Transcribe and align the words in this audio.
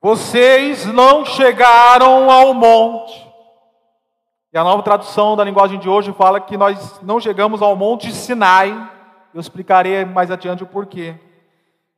Vocês 0.00 0.84
não 0.86 1.24
chegaram 1.24 2.30
ao 2.30 2.54
monte. 2.54 3.26
E 4.52 4.58
a 4.58 4.64
nova 4.64 4.82
tradução 4.82 5.36
da 5.36 5.44
linguagem 5.44 5.78
de 5.78 5.88
hoje 5.88 6.12
fala 6.12 6.40
que 6.40 6.56
nós 6.56 7.00
não 7.02 7.20
chegamos 7.20 7.60
ao 7.60 7.74
monte 7.76 8.12
Sinai. 8.12 8.72
Eu 9.34 9.40
explicarei 9.40 10.04
mais 10.04 10.30
adiante 10.30 10.62
o 10.62 10.66
porquê. 10.66 11.14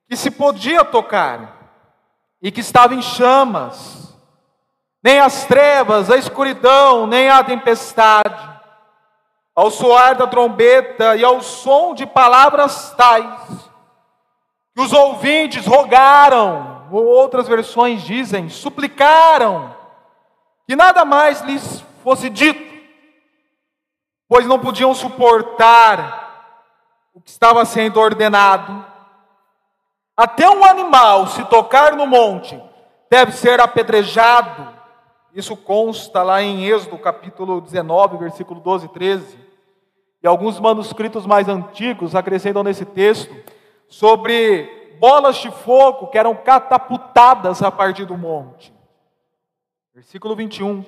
Que 0.08 0.16
se 0.16 0.30
podia 0.30 0.84
tocar 0.84 1.56
e 2.40 2.50
que 2.50 2.60
estava 2.60 2.94
em 2.94 3.02
chamas, 3.02 4.16
nem 5.02 5.18
as 5.18 5.44
trevas, 5.44 6.10
a 6.10 6.16
escuridão, 6.16 7.06
nem 7.06 7.28
a 7.28 7.42
tempestade, 7.42 8.48
ao 9.54 9.70
soar 9.70 10.16
da 10.16 10.26
trombeta 10.26 11.16
e 11.16 11.24
ao 11.24 11.40
som 11.40 11.94
de 11.94 12.06
palavras 12.06 12.92
tais, 12.96 13.70
que 14.74 14.80
os 14.80 14.92
ouvintes 14.92 15.66
rogaram, 15.66 16.77
ou 16.90 17.04
outras 17.04 17.48
versões 17.48 18.02
dizem, 18.02 18.48
suplicaram, 18.48 19.74
que 20.66 20.76
nada 20.76 21.04
mais 21.04 21.40
lhes 21.42 21.84
fosse 22.02 22.28
dito, 22.28 22.62
pois 24.28 24.46
não 24.46 24.58
podiam 24.58 24.94
suportar 24.94 26.26
o 27.14 27.20
que 27.20 27.30
estava 27.30 27.64
sendo 27.64 27.98
ordenado. 27.98 28.84
Até 30.16 30.48
um 30.48 30.64
animal, 30.64 31.26
se 31.28 31.44
tocar 31.44 31.96
no 31.96 32.06
monte, 32.06 32.60
deve 33.10 33.32
ser 33.32 33.60
apedrejado. 33.60 34.68
Isso 35.34 35.56
consta 35.56 36.22
lá 36.22 36.42
em 36.42 36.64
Êxodo 36.64 36.98
capítulo 36.98 37.60
19, 37.60 38.18
versículo 38.18 38.60
12 38.60 38.86
e 38.86 38.88
13. 38.88 39.38
E 40.22 40.26
alguns 40.26 40.58
manuscritos 40.58 41.24
mais 41.24 41.48
antigos 41.48 42.14
acrescentam 42.14 42.62
nesse 42.62 42.84
texto 42.84 43.34
sobre 43.88 44.77
bolas 44.98 45.36
de 45.36 45.50
fogo 45.50 46.08
que 46.08 46.18
eram 46.18 46.34
catapultadas 46.34 47.62
a 47.62 47.70
partir 47.70 48.04
do 48.04 48.16
monte. 48.16 48.72
Versículo 49.94 50.36
21. 50.36 50.84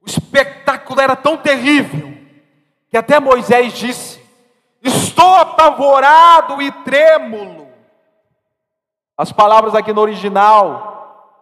O 0.00 0.06
espetáculo 0.06 1.00
era 1.00 1.16
tão 1.16 1.36
terrível 1.36 2.14
que 2.88 2.96
até 2.96 3.18
Moisés 3.18 3.72
disse: 3.72 4.22
Estou 4.82 5.34
apavorado 5.34 6.62
e 6.62 6.70
trêmulo. 6.70 7.68
As 9.16 9.32
palavras 9.32 9.74
aqui 9.74 9.92
no 9.92 10.00
original 10.00 11.34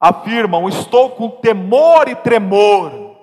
afirmam: 0.00 0.68
Estou 0.68 1.10
com 1.10 1.28
temor 1.28 2.08
e 2.08 2.14
tremor. 2.14 3.16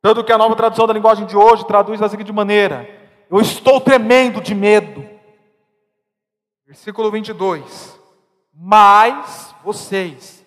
Tanto 0.00 0.24
que 0.24 0.32
a 0.32 0.38
nova 0.38 0.56
tradução 0.56 0.86
da 0.86 0.92
linguagem 0.92 1.26
de 1.26 1.36
hoje 1.36 1.66
traduz 1.66 2.00
da 2.00 2.08
seguinte 2.08 2.32
maneira: 2.32 2.88
Eu 3.30 3.40
estou 3.40 3.80
tremendo 3.80 4.40
de 4.40 4.54
medo. 4.54 5.13
Versículo 6.66 7.10
22. 7.10 8.00
Mas 8.52 9.54
vocês 9.62 10.44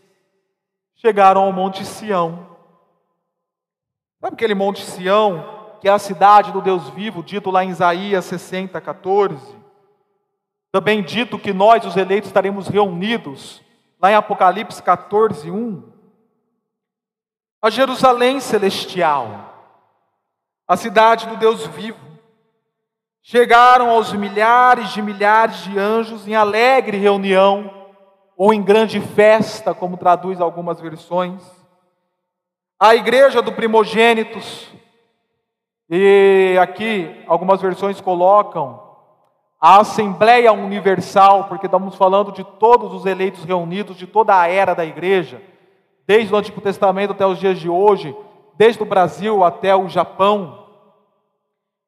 chegaram 0.95 1.41
ao 1.41 1.53
Monte 1.53 1.85
Sião. 1.85 2.57
Sabe 4.19 4.33
aquele 4.33 4.55
Monte 4.55 4.81
Sião, 4.81 5.77
que 5.79 5.87
é 5.87 5.91
a 5.91 5.99
cidade 5.99 6.51
do 6.51 6.61
Deus 6.61 6.89
vivo, 6.89 7.21
dito 7.21 7.51
lá 7.51 7.63
em 7.63 7.69
Isaías 7.69 8.25
60, 8.25 8.79
14? 8.81 9.55
Também 10.71 11.03
dito 11.03 11.37
que 11.37 11.53
nós, 11.53 11.85
os 11.85 11.95
eleitos, 11.95 12.29
estaremos 12.29 12.67
reunidos, 12.67 13.61
lá 13.99 14.11
em 14.11 14.15
Apocalipse 14.15 14.81
14, 14.81 15.51
1 15.51 15.97
a 17.61 17.69
Jerusalém 17.69 18.39
celestial, 18.39 19.53
a 20.67 20.77
cidade 20.77 21.27
do 21.27 21.35
Deus 21.37 21.65
vivo. 21.67 22.06
Chegaram 23.29 23.89
aos 23.89 24.13
milhares 24.13 24.93
de 24.93 25.01
milhares 25.01 25.57
de 25.57 25.77
anjos 25.77 26.25
em 26.25 26.33
alegre 26.33 26.97
reunião, 26.97 27.69
ou 28.37 28.53
em 28.53 28.63
grande 28.63 29.01
festa, 29.01 29.73
como 29.73 29.97
traduz 29.97 30.39
algumas 30.39 30.79
versões. 30.79 31.43
A 32.79 32.95
igreja 32.95 33.41
do 33.41 33.51
primogênitos, 33.51 34.69
e 35.89 36.57
aqui 36.61 37.21
algumas 37.27 37.61
versões 37.61 37.99
colocam 37.99 38.81
a 39.59 39.81
Assembleia 39.81 40.53
Universal, 40.53 41.49
porque 41.49 41.65
estamos 41.65 41.95
falando 41.95 42.31
de 42.31 42.45
todos 42.45 42.93
os 42.93 43.05
eleitos 43.05 43.43
reunidos, 43.43 43.97
de 43.97 44.07
toda 44.07 44.39
a 44.39 44.47
era 44.47 44.73
da 44.73 44.85
igreja 44.85 45.41
desde 46.07 46.33
o 46.33 46.37
Antigo 46.37 46.61
Testamento 46.61 47.11
até 47.11 47.27
os 47.27 47.37
dias 47.37 47.59
de 47.59 47.67
hoje, 47.67 48.15
desde 48.55 48.81
o 48.81 48.85
Brasil 48.85 49.43
até 49.43 49.75
o 49.75 49.89
Japão. 49.89 50.66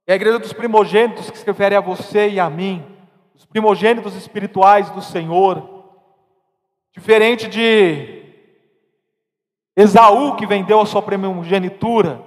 É 0.10 0.14
a 0.14 0.16
igreja 0.16 0.40
dos 0.40 0.54
primogênitos 0.54 1.30
que 1.30 1.38
se 1.38 1.46
refere 1.46 1.76
a 1.76 1.80
você 1.80 2.30
e 2.30 2.40
a 2.40 2.50
mim, 2.50 2.84
os 3.36 3.46
primogênitos 3.46 4.16
espirituais 4.16 4.90
do 4.90 5.04
Senhor. 5.04 5.86
Diferente 6.92 7.48
de 7.48 8.24
Esaú, 9.76 10.36
que 10.36 10.48
vendeu 10.48 10.82
a 10.82 10.86
sua 10.88 11.04
primogenitura, 11.04 12.24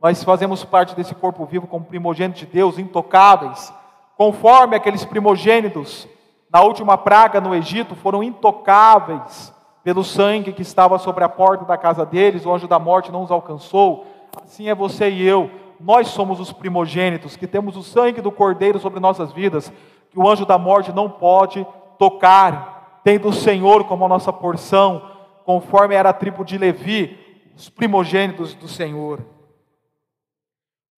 nós 0.00 0.22
fazemos 0.22 0.64
parte 0.64 0.94
desse 0.94 1.12
corpo 1.12 1.44
vivo 1.44 1.66
como 1.66 1.84
primogênitos 1.84 2.38
de 2.38 2.46
Deus, 2.46 2.78
intocáveis, 2.78 3.74
conforme 4.16 4.76
aqueles 4.76 5.04
primogênitos 5.04 6.06
na 6.52 6.62
última 6.62 6.96
praga 6.96 7.40
no 7.40 7.52
Egito 7.52 7.96
foram 7.96 8.22
intocáveis, 8.22 9.52
pelo 9.82 10.04
sangue 10.04 10.52
que 10.52 10.62
estava 10.62 11.00
sobre 11.00 11.24
a 11.24 11.28
porta 11.28 11.64
da 11.64 11.76
casa 11.76 12.06
deles, 12.06 12.46
o 12.46 12.54
anjo 12.54 12.68
da 12.68 12.78
morte 12.78 13.10
não 13.10 13.24
os 13.24 13.32
alcançou. 13.32 14.06
Assim 14.40 14.68
é 14.68 14.74
você 14.74 15.10
e 15.10 15.26
eu. 15.26 15.63
Nós 15.84 16.08
somos 16.08 16.40
os 16.40 16.50
primogênitos, 16.50 17.36
que 17.36 17.46
temos 17.46 17.76
o 17.76 17.82
sangue 17.82 18.22
do 18.22 18.32
Cordeiro 18.32 18.78
sobre 18.78 18.98
nossas 19.00 19.32
vidas, 19.32 19.70
que 20.10 20.18
o 20.18 20.26
anjo 20.26 20.46
da 20.46 20.56
morte 20.56 20.90
não 20.92 21.10
pode 21.10 21.66
tocar, 21.98 23.00
tendo 23.04 23.28
o 23.28 23.34
Senhor 23.34 23.84
como 23.84 24.06
a 24.06 24.08
nossa 24.08 24.32
porção, 24.32 25.10
conforme 25.44 25.94
era 25.94 26.08
a 26.08 26.14
tribo 26.14 26.42
de 26.42 26.56
Levi, 26.56 27.52
os 27.54 27.68
primogênitos 27.68 28.54
do 28.54 28.66
Senhor, 28.66 29.20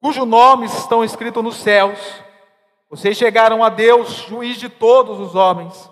cujos 0.01 0.25
nomes 0.25 0.73
estão 0.73 1.03
escritos 1.03 1.43
nos 1.43 1.57
céus. 1.57 1.99
Vocês 2.89 3.17
chegaram 3.17 3.65
a 3.65 3.69
Deus, 3.69 4.25
juiz 4.29 4.57
de 4.57 4.69
todos 4.69 5.19
os 5.19 5.35
homens 5.35 5.91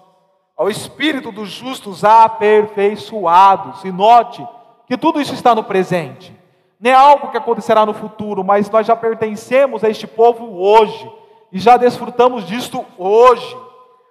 ao 0.57 0.71
espírito 0.71 1.33
dos 1.33 1.51
justos 1.51 2.05
aperfeiçoados. 2.05 3.83
E 3.85 3.91
note 3.91 4.47
que 4.87 4.97
tudo 4.97 5.21
isso 5.21 5.35
está 5.35 5.53
no 5.53 5.65
presente. 5.65 6.44
Não 6.85 6.91
é 6.91 6.95
algo 6.95 7.31
que 7.31 7.39
acontecerá 7.39 7.87
no 7.87 7.95
futuro, 7.95 8.45
mas 8.45 8.69
nós 8.69 8.87
já 8.87 8.95
pertencemos 8.95 9.83
a 9.83 9.89
este 9.89 10.07
povo 10.07 10.61
hoje 10.61 11.11
e 11.51 11.59
já 11.59 11.79
desfrutamos 11.79 12.47
disto 12.47 12.85
hoje. 12.99 13.57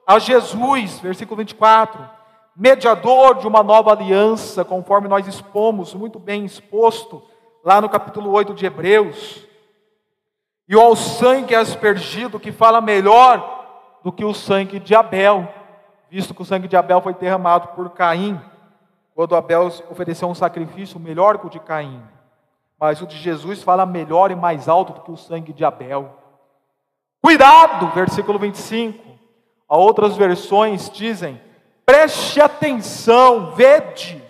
A 0.08 0.18
Jesus, 0.18 1.00
versículo 1.00 1.38
24, 1.38 2.04
mediador 2.56 3.36
de 3.36 3.48
uma 3.48 3.62
nova 3.62 3.92
aliança, 3.92 4.66
conforme 4.66 5.08
nós 5.08 5.28
expomos, 5.28 5.94
muito 5.94 6.18
bem 6.18 6.46
exposto 6.46 7.22
lá 7.64 7.80
no 7.80 7.88
capítulo 7.88 8.32
8 8.32 8.56
de 8.56 8.66
Hebreus. 8.66 9.46
E 10.68 10.74
ao 10.74 10.96
sangue 10.96 11.54
aspergido, 11.54 12.40
que 12.40 12.52
fala 12.52 12.82
melhor 12.82 14.00
do 14.04 14.12
que 14.12 14.26
o 14.26 14.34
sangue 14.34 14.80
de 14.80 14.96
Abel 14.96 15.48
visto 16.14 16.36
que 16.36 16.44
o 16.44 16.46
sangue 16.46 16.68
de 16.68 16.78
Abel 16.78 17.02
foi 17.02 17.16
derramado 17.16 17.70
por 17.70 17.90
Caim, 17.90 18.40
quando 19.16 19.36
Abel 19.36 19.66
ofereceu 19.90 20.30
um 20.30 20.36
sacrifício 20.36 21.00
melhor 21.00 21.40
que 21.40 21.48
o 21.48 21.50
de 21.50 21.60
Caim. 21.60 22.04
Mas 22.84 23.02
o 23.02 23.08
de 23.08 23.18
Jesus 23.18 23.64
fala 23.64 23.86
melhor 23.86 24.30
e 24.30 24.36
mais 24.36 24.68
alto 24.68 24.92
do 24.92 25.00
que 25.00 25.12
o 25.12 25.16
sangue 25.16 25.54
de 25.54 25.64
Abel. 25.64 26.20
Cuidado, 27.22 27.88
versículo 27.96 28.38
25. 28.38 29.02
A 29.70 29.78
outras 29.78 30.18
versões 30.18 30.90
dizem: 30.90 31.40
preste 31.86 32.42
atenção, 32.42 33.52
vede, 33.52 34.22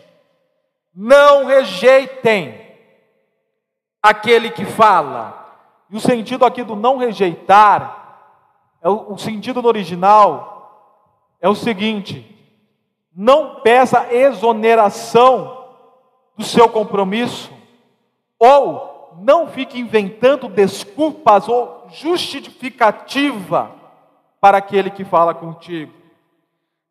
não 0.94 1.47
rejeitem 1.47 2.62
aquele 4.00 4.52
que 4.52 4.66
fala. 4.66 5.58
E 5.90 5.97
o 5.97 6.00
sentido 6.00 6.46
aqui 6.46 6.63
do 6.63 6.75
não 6.75 6.97
rejeitar, 6.97 8.19
é 8.84 8.88
o, 8.88 9.13
o 9.13 9.18
sentido 9.18 9.63
no 9.63 9.68
original 9.68 10.94
é 11.42 11.50
o 11.50 11.56
seguinte: 11.56 12.24
não 13.16 13.62
peça 13.62 14.13
exoneração 14.13 15.69
do 16.38 16.44
seu 16.44 16.69
compromisso, 16.69 17.51
ou 18.44 19.16
não 19.22 19.48
fique 19.48 19.80
inventando 19.80 20.50
desculpas 20.50 21.48
ou 21.48 21.88
justificativa 21.90 23.72
para 24.42 24.57
aquele 24.57 24.90
que 24.90 25.06
fala 25.06 25.34
contigo. 25.34 25.94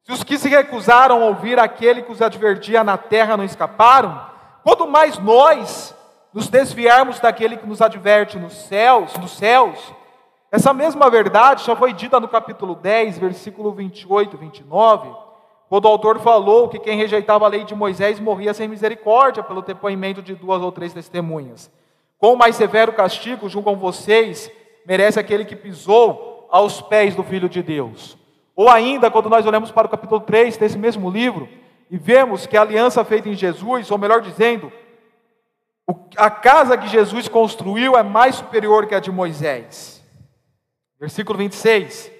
Se 0.02 0.12
os 0.12 0.24
que 0.24 0.38
se 0.38 0.48
recusaram 0.48 1.22
a 1.22 1.26
ouvir 1.26 1.58
aquele 1.58 2.00
que 2.00 2.10
os 2.10 2.22
advertia 2.22 2.82
na 2.82 2.96
terra 2.96 3.36
não 3.36 3.44
escaparam, 3.44 4.18
quanto 4.64 4.88
mais 4.88 5.18
nós 5.18 5.94
nos 6.32 6.48
desviarmos 6.48 7.20
daquele 7.20 7.58
que 7.58 7.66
nos 7.66 7.82
adverte 7.82 8.38
nos 8.38 8.54
céus, 8.54 9.14
nos 9.18 9.32
céus, 9.32 9.78
essa 10.50 10.72
mesma 10.72 11.10
verdade 11.10 11.64
já 11.64 11.76
foi 11.76 11.92
dita 11.92 12.18
no 12.18 12.28
capítulo 12.28 12.74
10, 12.74 13.18
versículo 13.18 13.72
28 13.72 14.36
e 14.36 14.38
29, 14.38 15.14
quando 15.72 15.86
o 15.86 15.88
autor 15.88 16.20
falou 16.20 16.68
que 16.68 16.78
quem 16.78 16.98
rejeitava 16.98 17.46
a 17.46 17.48
lei 17.48 17.64
de 17.64 17.74
Moisés 17.74 18.20
morria 18.20 18.52
sem 18.52 18.68
misericórdia 18.68 19.42
pelo 19.42 19.62
depoimento 19.62 20.20
de 20.20 20.34
duas 20.34 20.60
ou 20.60 20.70
três 20.70 20.92
testemunhas. 20.92 21.72
Com 22.18 22.36
mais 22.36 22.56
severo 22.56 22.92
castigo, 22.92 23.48
julgam 23.48 23.74
vocês, 23.74 24.52
merece 24.84 25.18
aquele 25.18 25.46
que 25.46 25.56
pisou 25.56 26.46
aos 26.50 26.82
pés 26.82 27.14
do 27.14 27.22
Filho 27.22 27.48
de 27.48 27.62
Deus. 27.62 28.18
Ou 28.54 28.68
ainda, 28.68 29.10
quando 29.10 29.30
nós 29.30 29.46
olhamos 29.46 29.70
para 29.70 29.86
o 29.86 29.90
capítulo 29.90 30.20
3 30.20 30.58
desse 30.58 30.76
mesmo 30.76 31.08
livro, 31.08 31.48
e 31.90 31.96
vemos 31.96 32.46
que 32.46 32.58
a 32.58 32.60
aliança 32.60 33.02
feita 33.02 33.30
em 33.30 33.34
Jesus, 33.34 33.90
ou 33.90 33.96
melhor 33.96 34.20
dizendo, 34.20 34.70
a 36.18 36.28
casa 36.28 36.76
que 36.76 36.88
Jesus 36.88 37.28
construiu 37.28 37.96
é 37.96 38.02
mais 38.02 38.34
superior 38.34 38.86
que 38.86 38.94
a 38.94 39.00
de 39.00 39.10
Moisés. 39.10 40.04
Versículo 41.00 41.38
26. 41.38 42.11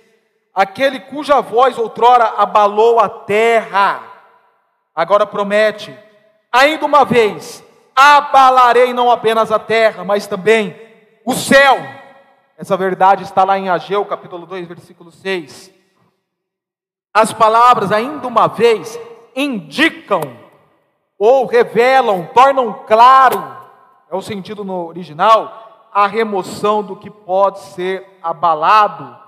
Aquele 0.54 1.00
cuja 1.00 1.40
voz 1.40 1.78
outrora 1.78 2.34
abalou 2.36 3.00
a 3.00 3.08
terra, 3.08 4.02
agora 4.94 5.26
promete, 5.26 5.96
ainda 6.52 6.84
uma 6.84 7.04
vez, 7.04 7.64
abalarei 7.96 8.92
não 8.92 9.10
apenas 9.10 9.50
a 9.50 9.58
terra, 9.58 10.04
mas 10.04 10.26
também 10.26 10.78
o 11.24 11.32
céu. 11.32 11.78
Essa 12.58 12.76
verdade 12.76 13.22
está 13.22 13.44
lá 13.44 13.58
em 13.58 13.70
Ageu, 13.70 14.04
capítulo 14.04 14.44
2, 14.44 14.68
versículo 14.68 15.10
6. 15.10 15.72
As 17.14 17.32
palavras, 17.32 17.90
ainda 17.90 18.26
uma 18.26 18.46
vez, 18.46 18.98
indicam 19.34 20.20
ou 21.18 21.46
revelam, 21.46 22.26
tornam 22.34 22.84
claro, 22.86 23.56
é 24.10 24.14
o 24.14 24.20
sentido 24.20 24.64
no 24.64 24.86
original, 24.86 25.88
a 25.92 26.06
remoção 26.06 26.82
do 26.82 26.96
que 26.96 27.10
pode 27.10 27.60
ser 27.60 28.18
abalado, 28.22 29.21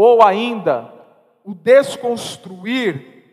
ou 0.00 0.22
ainda 0.22 0.92
o 1.44 1.52
desconstruir 1.52 3.24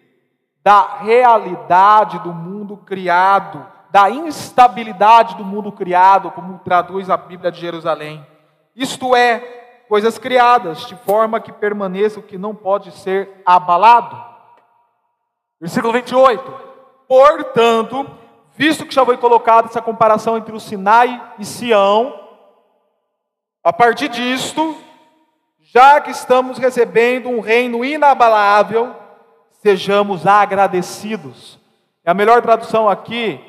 da 0.63 0.97
realidade 0.97 2.17
do 2.17 2.33
mundo 2.33 2.75
criado, 2.75 3.63
da 3.91 4.09
instabilidade 4.09 5.35
do 5.35 5.45
mundo 5.45 5.71
criado, 5.71 6.31
como 6.31 6.57
traduz 6.57 7.07
a 7.07 7.15
Bíblia 7.17 7.51
de 7.51 7.61
Jerusalém. 7.61 8.25
Isto 8.75 9.15
é, 9.15 9.37
coisas 9.87 10.17
criadas, 10.17 10.87
de 10.87 10.95
forma 10.95 11.39
que 11.39 11.51
permaneça 11.51 12.19
o 12.19 12.23
que 12.23 12.35
não 12.35 12.55
pode 12.55 12.89
ser 12.93 13.43
abalado. 13.45 14.19
Versículo 15.61 15.93
28. 15.93 16.51
Portanto, 17.07 18.09
visto 18.55 18.87
que 18.87 18.95
já 18.95 19.05
foi 19.05 19.17
colocada 19.17 19.67
essa 19.67 19.83
comparação 19.83 20.35
entre 20.35 20.55
o 20.55 20.59
Sinai 20.59 21.31
e 21.37 21.45
Sião, 21.45 22.19
a 23.63 23.71
partir 23.71 24.09
disto, 24.09 24.75
já 25.75 25.99
que 25.99 26.09
estamos 26.09 26.57
recebendo 26.57 27.27
um 27.27 27.41
reino 27.41 27.83
inabalável, 27.83 28.95
sejamos 29.61 30.25
agradecidos. 30.25 31.59
A 32.05 32.13
melhor 32.13 32.41
tradução 32.41 32.87
aqui 32.87 33.41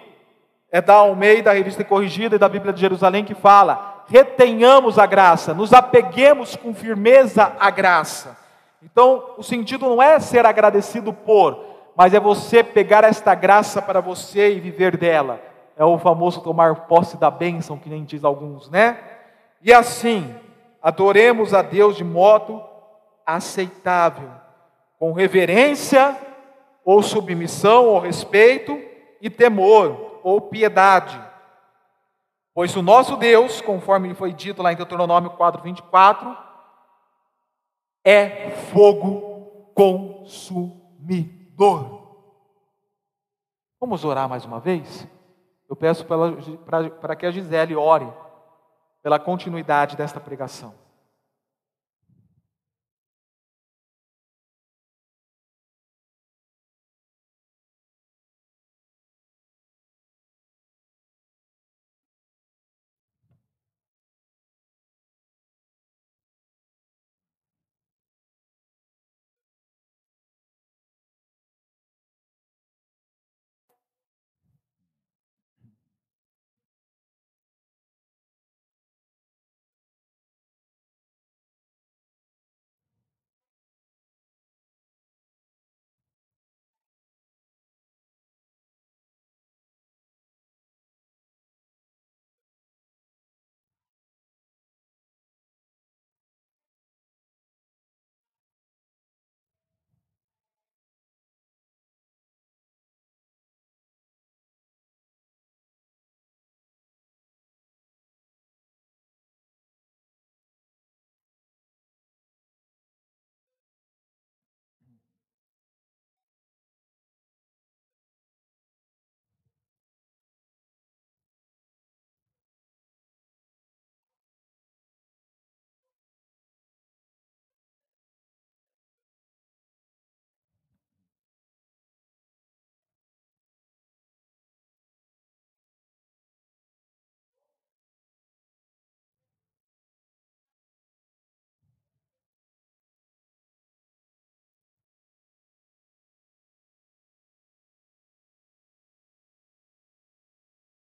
é 0.72 0.80
da 0.80 0.94
Almeida, 0.94 1.52
revista 1.52 1.84
corrigida, 1.84 2.34
e 2.34 2.38
da 2.38 2.48
Bíblia 2.48 2.72
de 2.72 2.80
Jerusalém, 2.80 3.24
que 3.24 3.32
fala: 3.32 4.02
retenhamos 4.08 4.98
a 4.98 5.06
graça, 5.06 5.54
nos 5.54 5.72
apeguemos 5.72 6.56
com 6.56 6.74
firmeza 6.74 7.52
à 7.60 7.70
graça. 7.70 8.36
Então, 8.82 9.34
o 9.38 9.42
sentido 9.44 9.88
não 9.88 10.02
é 10.02 10.18
ser 10.18 10.44
agradecido 10.44 11.12
por, 11.12 11.64
mas 11.94 12.12
é 12.12 12.18
você 12.18 12.64
pegar 12.64 13.04
esta 13.04 13.36
graça 13.36 13.80
para 13.80 14.00
você 14.00 14.52
e 14.52 14.58
viver 14.58 14.96
dela. 14.96 15.40
É 15.76 15.84
o 15.84 15.96
famoso 15.96 16.40
tomar 16.40 16.74
posse 16.88 17.16
da 17.16 17.30
bênção, 17.30 17.78
que 17.78 17.88
nem 17.88 18.02
diz 18.02 18.24
alguns, 18.24 18.68
né? 18.68 18.98
E 19.62 19.72
assim, 19.72 20.34
adoremos 20.86 21.52
a 21.52 21.62
Deus 21.62 21.96
de 21.96 22.04
modo 22.04 22.62
aceitável, 23.26 24.30
com 25.00 25.10
reverência 25.10 26.16
ou 26.84 27.02
submissão 27.02 27.86
ou 27.86 27.98
respeito 27.98 28.80
e 29.20 29.28
temor 29.28 30.20
ou 30.22 30.40
piedade. 30.40 31.20
Pois 32.54 32.76
o 32.76 32.82
nosso 32.82 33.16
Deus, 33.16 33.60
conforme 33.60 34.14
foi 34.14 34.32
dito 34.32 34.62
lá 34.62 34.72
em 34.72 34.76
Deuteronômio 34.76 35.30
4:24, 35.30 36.36
é 38.04 38.50
fogo 38.50 39.72
consumidor 39.74 41.36
dor. 41.56 42.06
Vamos 43.80 44.04
orar 44.04 44.28
mais 44.28 44.44
uma 44.44 44.60
vez? 44.60 45.08
Eu 45.68 45.74
peço 45.74 46.04
para 46.04 47.16
que 47.16 47.26
a 47.26 47.30
Gisele 47.30 47.74
ore 47.74 48.06
pela 49.06 49.20
continuidade 49.20 49.96
desta 49.96 50.18
pregação. 50.18 50.74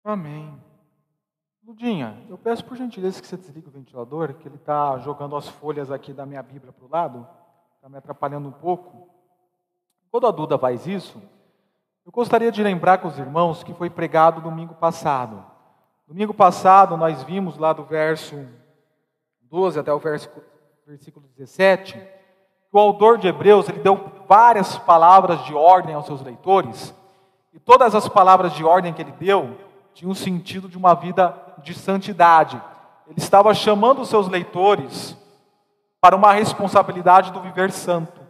Amém. 0.04 0.54
Ludinha, 1.66 2.22
eu 2.28 2.36
peço 2.36 2.62
por 2.62 2.76
gentileza 2.76 3.22
que 3.22 3.26
você 3.26 3.38
desligue 3.38 3.68
o 3.68 3.72
ventilador, 3.72 4.34
que 4.34 4.46
ele 4.46 4.56
está 4.56 4.98
jogando 4.98 5.34
as 5.34 5.48
folhas 5.48 5.90
aqui 5.90 6.12
da 6.12 6.26
minha 6.26 6.42
Bíblia 6.42 6.70
para 6.70 6.84
o 6.84 6.90
lado, 6.90 7.26
está 7.76 7.88
me 7.88 7.96
atrapalhando 7.96 8.50
um 8.50 8.52
pouco. 8.52 9.08
Quando 10.10 10.26
a 10.26 10.30
Duda 10.30 10.58
faz 10.58 10.86
isso, 10.86 11.22
eu 12.04 12.12
gostaria 12.12 12.52
de 12.52 12.62
lembrar 12.62 12.98
com 12.98 13.08
os 13.08 13.18
irmãos 13.18 13.64
que 13.64 13.72
foi 13.72 13.88
pregado 13.88 14.42
domingo 14.42 14.74
passado. 14.74 15.42
Domingo 16.06 16.34
passado 16.34 16.98
nós 16.98 17.22
vimos 17.22 17.56
lá 17.56 17.72
do 17.72 17.84
verso 17.84 18.46
12 19.44 19.78
até 19.80 19.90
o 19.90 19.98
verso, 19.98 20.28
versículo 20.86 21.26
17, 21.28 21.94
que 21.94 22.76
o 22.76 22.78
autor 22.78 23.16
de 23.16 23.26
Hebreus 23.26 23.70
ele 23.70 23.80
deu 23.80 24.12
várias 24.28 24.76
palavras 24.76 25.42
de 25.44 25.54
ordem 25.54 25.94
aos 25.94 26.04
seus 26.04 26.20
leitores, 26.20 26.94
e 27.54 27.58
todas 27.58 27.94
as 27.94 28.06
palavras 28.06 28.52
de 28.52 28.62
ordem 28.62 28.92
que 28.92 29.00
ele 29.00 29.12
deu 29.12 29.63
tinha 29.94 30.10
um 30.10 30.14
sentido 30.14 30.68
de 30.68 30.76
uma 30.76 30.92
vida 30.94 31.34
de 31.62 31.72
santidade. 31.72 32.60
Ele 33.06 33.18
estava 33.18 33.54
chamando 33.54 34.02
os 34.02 34.08
seus 34.08 34.28
leitores 34.28 35.16
para 36.00 36.16
uma 36.16 36.32
responsabilidade 36.32 37.32
do 37.32 37.40
viver 37.40 37.70
santo. 37.70 38.20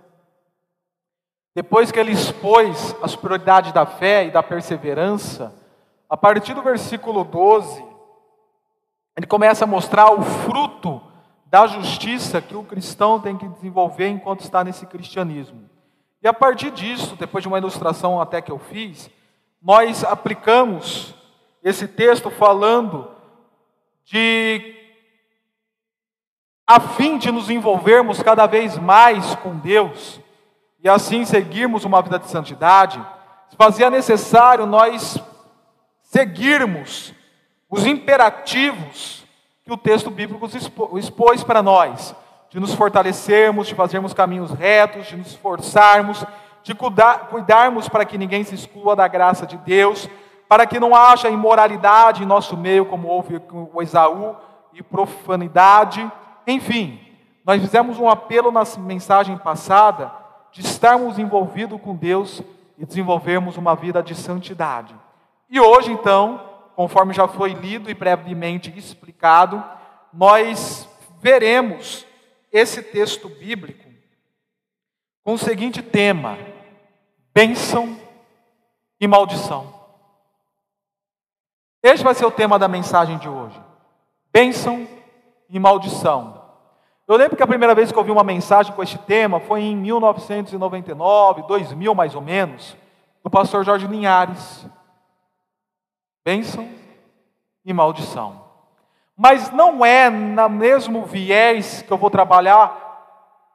Depois 1.54 1.90
que 1.90 1.98
ele 1.98 2.12
expôs 2.12 2.94
as 3.02 3.16
prioridades 3.16 3.72
da 3.72 3.86
fé 3.86 4.26
e 4.26 4.30
da 4.30 4.42
perseverança, 4.42 5.54
a 6.08 6.16
partir 6.16 6.52
do 6.52 6.62
versículo 6.62 7.24
12, 7.24 7.82
ele 9.16 9.26
começa 9.26 9.64
a 9.64 9.66
mostrar 9.66 10.12
o 10.12 10.22
fruto 10.22 11.00
da 11.46 11.66
justiça 11.66 12.42
que 12.42 12.54
o 12.54 12.64
cristão 12.64 13.20
tem 13.20 13.36
que 13.36 13.48
desenvolver 13.48 14.08
enquanto 14.08 14.40
está 14.40 14.62
nesse 14.62 14.84
cristianismo. 14.86 15.70
E 16.20 16.28
a 16.28 16.34
partir 16.34 16.70
disso, 16.72 17.16
depois 17.16 17.42
de 17.42 17.48
uma 17.48 17.58
ilustração 17.58 18.20
até 18.20 18.42
que 18.42 18.50
eu 18.50 18.58
fiz, 18.58 19.08
nós 19.62 20.02
aplicamos 20.04 21.14
esse 21.64 21.88
texto 21.88 22.30
falando 22.30 23.10
de 24.04 24.76
a 26.66 26.78
fim 26.78 27.18
de 27.18 27.32
nos 27.32 27.50
envolvermos 27.50 28.22
cada 28.22 28.46
vez 28.46 28.78
mais 28.78 29.34
com 29.36 29.56
Deus 29.56 30.20
e 30.82 30.88
assim 30.88 31.24
seguirmos 31.24 31.84
uma 31.84 32.02
vida 32.02 32.18
de 32.18 32.28
santidade, 32.28 33.04
fazia 33.56 33.88
necessário 33.88 34.66
nós 34.66 35.18
seguirmos 36.02 37.14
os 37.70 37.86
imperativos 37.86 39.24
que 39.64 39.72
o 39.72 39.76
texto 39.76 40.10
bíblico 40.10 40.46
expôs 40.98 41.42
para 41.42 41.62
nós, 41.62 42.14
de 42.50 42.60
nos 42.60 42.74
fortalecermos, 42.74 43.66
de 43.66 43.74
fazermos 43.74 44.12
caminhos 44.12 44.50
retos, 44.50 45.06
de 45.06 45.16
nos 45.16 45.28
esforçarmos, 45.28 46.24
de 46.62 46.74
cuidar, 46.74 47.28
cuidarmos 47.28 47.88
para 47.88 48.04
que 48.04 48.18
ninguém 48.18 48.44
se 48.44 48.54
exclua 48.54 48.94
da 48.94 49.08
graça 49.08 49.46
de 49.46 49.56
Deus, 49.56 50.08
para 50.54 50.68
que 50.68 50.78
não 50.78 50.94
haja 50.94 51.28
imoralidade 51.28 52.22
em 52.22 52.26
nosso 52.26 52.56
meio, 52.56 52.86
como 52.86 53.08
houve 53.08 53.40
com 53.40 53.68
o 53.74 53.82
Esaú, 53.82 54.36
e 54.72 54.84
profanidade, 54.84 56.08
enfim, 56.46 57.00
nós 57.44 57.60
fizemos 57.60 57.98
um 57.98 58.08
apelo 58.08 58.52
na 58.52 58.62
mensagem 58.78 59.36
passada 59.36 60.12
de 60.52 60.60
estarmos 60.60 61.18
envolvidos 61.18 61.80
com 61.80 61.96
Deus 61.96 62.40
e 62.78 62.86
desenvolvermos 62.86 63.56
uma 63.56 63.74
vida 63.74 64.00
de 64.00 64.14
santidade. 64.14 64.94
E 65.50 65.58
hoje, 65.58 65.90
então, 65.90 66.40
conforme 66.76 67.12
já 67.12 67.26
foi 67.26 67.52
lido 67.52 67.90
e 67.90 67.94
brevemente 67.94 68.72
explicado, 68.78 69.60
nós 70.12 70.88
veremos 71.20 72.06
esse 72.52 72.80
texto 72.80 73.28
bíblico 73.28 73.90
com 75.24 75.32
o 75.32 75.38
seguinte 75.38 75.82
tema: 75.82 76.38
bênção 77.34 77.98
e 79.00 79.08
maldição. 79.08 79.82
Este 81.84 82.02
vai 82.02 82.14
ser 82.14 82.24
o 82.24 82.30
tema 82.30 82.58
da 82.58 82.66
mensagem 82.66 83.18
de 83.18 83.28
hoje: 83.28 83.60
bênção 84.32 84.88
e 85.50 85.58
maldição. 85.58 86.42
Eu 87.06 87.14
lembro 87.14 87.36
que 87.36 87.42
a 87.42 87.46
primeira 87.46 87.74
vez 87.74 87.92
que 87.92 87.98
eu 87.98 88.00
ouvi 88.00 88.10
uma 88.10 88.24
mensagem 88.24 88.72
com 88.72 88.82
este 88.82 88.96
tema 88.96 89.38
foi 89.38 89.60
em 89.60 89.76
1999, 89.76 91.42
2000 91.42 91.94
mais 91.94 92.14
ou 92.14 92.22
menos, 92.22 92.74
do 93.22 93.28
pastor 93.28 93.62
Jorge 93.66 93.86
Linhares. 93.86 94.66
Bênção 96.24 96.66
e 97.62 97.74
maldição. 97.74 98.40
Mas 99.14 99.50
não 99.50 99.84
é 99.84 100.08
no 100.08 100.48
mesmo 100.48 101.04
viés 101.04 101.82
que 101.82 101.92
eu 101.92 101.98
vou 101.98 102.08
trabalhar 102.08 102.80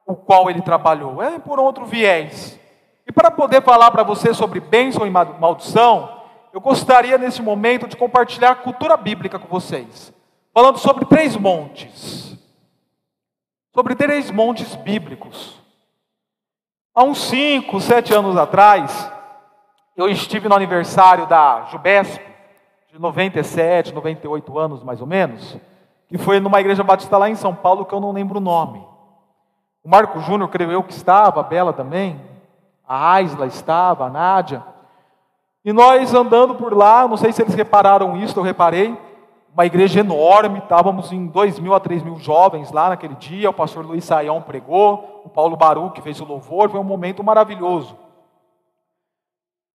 o 0.05 0.15
qual 0.15 0.51
ele 0.51 0.61
trabalhou, 0.61 1.19
é 1.19 1.39
por 1.39 1.59
outro 1.59 1.83
viés. 1.83 2.59
E 3.07 3.11
para 3.11 3.31
poder 3.31 3.63
falar 3.63 3.89
para 3.89 4.03
você 4.03 4.35
sobre 4.35 4.59
bênção 4.59 5.07
e 5.07 5.09
maldição, 5.09 6.18
eu 6.53 6.61
gostaria 6.61 7.17
nesse 7.17 7.41
momento 7.41 7.87
de 7.87 7.95
compartilhar 7.95 8.51
a 8.51 8.55
cultura 8.55 8.95
bíblica 8.97 9.37
com 9.37 9.47
vocês, 9.47 10.13
falando 10.53 10.77
sobre 10.77 11.05
três 11.05 11.35
montes 11.35 12.29
sobre 13.79 13.95
três 13.95 14.31
montes 14.31 14.75
bíblicos. 14.75 15.57
Há 16.93 17.03
uns 17.03 17.21
cinco, 17.21 17.79
sete 17.79 18.13
anos 18.13 18.35
atrás, 18.35 19.09
eu 19.95 20.09
estive 20.09 20.49
no 20.49 20.55
aniversário 20.55 21.25
da 21.27 21.65
Jubesp, 21.71 22.21
de 22.91 22.99
97, 22.99 23.93
98 23.93 24.59
anos 24.59 24.83
mais 24.83 24.99
ou 24.99 25.07
menos, 25.07 25.55
que 26.07 26.17
foi 26.17 26.39
numa 26.39 26.59
igreja 26.59 26.83
batista 26.83 27.17
lá 27.17 27.29
em 27.29 27.35
São 27.35 27.53
Paulo, 27.55 27.85
que 27.85 27.93
eu 27.93 28.01
não 28.01 28.11
lembro 28.11 28.39
o 28.39 28.41
nome. 28.41 28.85
O 29.83 29.89
Marco 29.89 30.19
Júnior, 30.19 30.49
creio 30.49 30.71
eu, 30.71 30.83
que 30.83 30.91
estava, 30.91 31.39
a 31.39 31.43
Bela 31.43 31.71
também, 31.71 32.19
a 32.85 33.13
Aisla 33.13 33.45
estava, 33.45 34.07
a 34.07 34.09
Nádia. 34.09 34.61
E 35.69 35.71
nós 35.71 36.15
andando 36.15 36.55
por 36.55 36.75
lá, 36.75 37.07
não 37.07 37.15
sei 37.15 37.31
se 37.31 37.43
eles 37.43 37.53
repararam 37.53 38.17
isso, 38.17 38.39
eu 38.39 38.41
reparei, 38.41 38.97
uma 39.53 39.67
igreja 39.67 39.99
enorme, 39.99 40.57
estávamos 40.57 41.11
em 41.11 41.27
2 41.27 41.59
mil 41.59 41.75
a 41.75 41.79
3 41.79 42.01
mil 42.01 42.17
jovens 42.17 42.71
lá 42.71 42.89
naquele 42.89 43.13
dia, 43.13 43.51
o 43.51 43.53
pastor 43.53 43.85
Luiz 43.85 44.03
Saião 44.03 44.41
pregou, 44.41 45.21
o 45.23 45.29
Paulo 45.29 45.55
Baru 45.55 45.91
que 45.91 46.01
fez 46.01 46.19
o 46.19 46.25
louvor, 46.25 46.71
foi 46.71 46.79
um 46.79 46.83
momento 46.83 47.23
maravilhoso. 47.23 47.95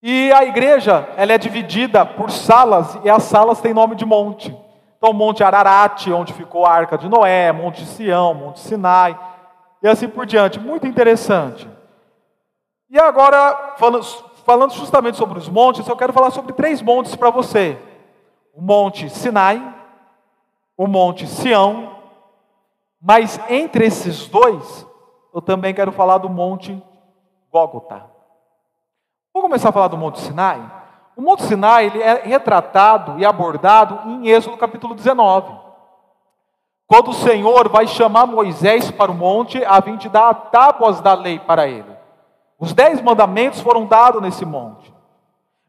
E 0.03 0.33
a 0.33 0.43
igreja, 0.43 1.09
ela 1.17 1.33
é 1.33 1.39
dividida 1.39 2.05
por 2.05 2.29
salas, 2.29 2.99
e 3.05 3.09
as 3.09 3.23
salas 3.23 3.61
têm 3.61 3.73
nome 3.73 3.95
de 3.95 4.05
monte. 4.05 4.53
Então, 4.99 5.13
Monte 5.13 5.45
Ararat, 5.45 6.09
onde 6.11 6.33
ficou 6.33 6.67
a 6.67 6.73
Arca 6.73 6.99
de 6.99 7.09
Noé, 7.09 7.53
Monte 7.53 7.87
Sião, 7.87 8.35
Monte 8.35 8.59
Sinai, 8.59 9.17
e 9.81 9.87
assim 9.87 10.09
por 10.09 10.27
diante. 10.27 10.59
Muito 10.59 10.89
interessante. 10.89 11.71
E 12.91 12.99
agora, 12.99 13.75
falando 13.77 14.03
justamente 14.75 15.17
sobre 15.17 15.39
os 15.39 15.49
montes, 15.49 15.87
eu 15.87 15.97
quero 15.97 16.13
falar 16.13 16.31
sobre 16.31 16.53
três 16.53 16.83
montes 16.83 17.17
para 17.17 17.31
você 17.31 17.79
o 18.55 18.63
monte 18.63 19.11
Sinai, 19.11 19.75
o 20.77 20.87
monte 20.87 21.27
Sião, 21.27 21.97
mas 23.01 23.39
entre 23.49 23.87
esses 23.87 24.29
dois, 24.29 24.87
eu 25.35 25.43
também 25.43 25.75
quero 25.75 25.93
falar 25.93 26.19
do 26.19 26.31
monte 26.31 26.81
Gólgota. 27.51 28.07
Vou 29.33 29.43
começar 29.43 29.69
a 29.69 29.73
falar 29.73 29.89
do 29.89 29.97
monte 29.97 30.21
Sinai. 30.21 30.63
O 31.17 31.23
monte 31.23 31.43
Sinai 31.43 31.87
ele 31.87 32.03
é 32.03 32.23
retratado 32.25 33.19
e 33.19 33.25
abordado 33.25 34.09
em 34.09 34.29
Êxodo 34.29 34.57
capítulo 34.57 34.95
19. 34.95 35.53
Quando 36.87 37.11
o 37.11 37.15
Senhor 37.15 37.69
vai 37.69 37.87
chamar 37.87 38.27
Moisés 38.27 38.91
para 38.91 39.11
o 39.11 39.15
monte 39.15 39.65
a 39.65 39.81
fim 39.83 39.97
de 39.97 40.09
dar 40.09 40.33
tábuas 40.51 41.01
da 41.01 41.15
lei 41.15 41.39
para 41.39 41.67
ele. 41.67 41.94
Os 42.65 42.73
dez 42.73 42.99
mandamentos 43.03 43.61
foram 43.61 43.85
dados 43.85 44.23
nesse 44.23 44.43
monte. 44.43 44.91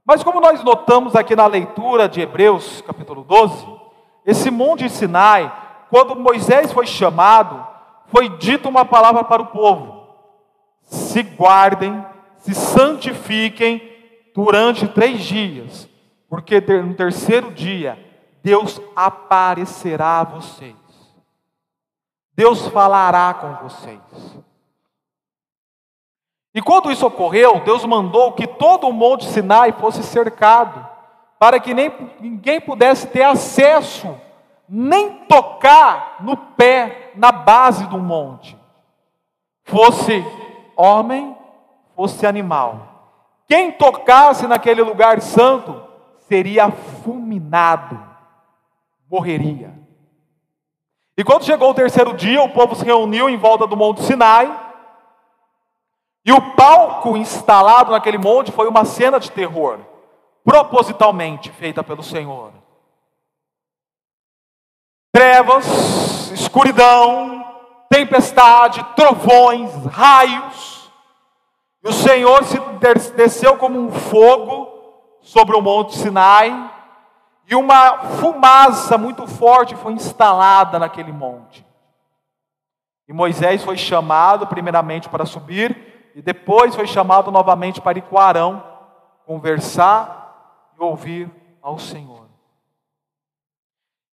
Mas 0.06 0.24
como 0.24 0.40
nós 0.40 0.64
notamos 0.64 1.14
aqui 1.14 1.36
na 1.36 1.46
leitura 1.46 2.08
de 2.08 2.22
Hebreus, 2.22 2.82
capítulo 2.88 3.22
12, 3.22 3.68
esse 4.26 4.50
monte 4.50 4.90
Sinai, 4.90 5.54
quando 5.90 6.16
Moisés 6.16 6.72
foi 6.72 6.88
chamado, 6.88 7.68
foi 8.06 8.30
dita 8.38 8.70
uma 8.70 8.86
palavra 8.86 9.26
para 9.26 9.42
o 9.42 9.48
povo: 9.48 10.08
se 10.84 11.22
guardem, 11.22 12.02
se 12.38 12.56
santifiquem 12.56 13.82
durante 14.34 14.88
três 14.88 15.20
dias, 15.22 15.90
porque 16.30 16.62
no 16.62 16.94
terceiro 16.94 17.52
dia 17.52 18.00
Deus 18.42 18.80
aparecerá 18.96 20.22
a 20.22 20.24
vocês, 20.24 20.78
Deus 22.34 22.70
falará 22.70 23.34
com 23.34 23.68
vocês. 23.68 24.46
E 26.56 26.62
quando 26.62 26.90
isso 26.90 27.06
ocorreu, 27.06 27.60
Deus 27.60 27.84
mandou 27.84 28.32
que 28.32 28.48
todo 28.48 28.88
o 28.88 28.94
monte 28.94 29.26
Sinai 29.26 29.74
fosse 29.74 30.02
cercado, 30.02 30.88
para 31.38 31.60
que 31.60 31.74
nem, 31.74 31.92
ninguém 32.22 32.62
pudesse 32.62 33.08
ter 33.08 33.24
acesso, 33.24 34.16
nem 34.68 35.18
tocar 35.26 36.16
no 36.22 36.38
pé, 36.38 37.12
na 37.14 37.30
base 37.30 37.86
do 37.88 37.98
monte, 37.98 38.58
fosse 39.66 40.26
homem, 40.78 41.36
fosse 41.94 42.26
animal. 42.26 42.80
Quem 43.50 43.74
tocasse 43.74 44.48
naquele 44.48 44.82
lugar 44.82 45.20
santo 45.20 45.84
seria 46.20 46.72
fulminado, 46.72 48.00
morreria. 49.12 49.78
E 51.18 51.24
quando 51.24 51.44
chegou 51.44 51.72
o 51.72 51.76
terceiro 51.76 52.14
dia, 52.14 52.42
o 52.42 52.54
povo 52.54 52.76
se 52.76 52.86
reuniu 52.86 53.30
em 53.30 53.36
volta 53.36 53.68
do 53.68 53.76
monte 53.76 54.02
Sinai 54.04 54.65
e 56.26 56.32
o 56.32 56.56
palco 56.56 57.16
instalado 57.16 57.92
naquele 57.92 58.18
monte 58.18 58.52
foi 58.52 58.68
uma 58.68 58.84
cena 58.84 59.20
de 59.20 59.32
terror, 59.32 59.80
propositalmente 60.44 61.52
feita 61.52 61.84
pelo 61.84 62.02
Senhor. 62.02 62.52
Trevas, 65.14 66.32
escuridão, 66.32 67.46
tempestade, 67.90 68.84
trovões, 68.96 69.72
raios. 69.86 70.92
E 71.84 71.90
o 71.90 71.94
Senhor 71.94 72.44
se 72.44 72.60
desceu 73.12 73.56
como 73.58 73.80
um 73.80 73.92
fogo 73.92 74.74
sobre 75.22 75.56
o 75.56 75.62
monte 75.62 75.96
Sinai, 75.96 76.72
e 77.48 77.56
uma 77.56 78.00
fumaça 78.20 78.98
muito 78.98 79.28
forte 79.28 79.76
foi 79.76 79.94
instalada 79.94 80.80
naquele 80.80 81.12
monte. 81.12 81.64
E 83.08 83.14
Moisés 83.14 83.64
foi 83.64 83.78
chamado 83.78 84.48
primeiramente 84.48 85.08
para 85.08 85.28
subir, 85.28 85.95
e 86.16 86.22
depois 86.22 86.74
foi 86.74 86.88
chamado 86.88 87.30
novamente 87.30 87.82
para 87.82 87.98
ir 87.98 88.02
com 88.04 88.18
Arão, 88.18 88.64
conversar 89.26 90.72
e 90.80 90.82
ouvir 90.82 91.30
ao 91.62 91.78
Senhor. 91.78 92.26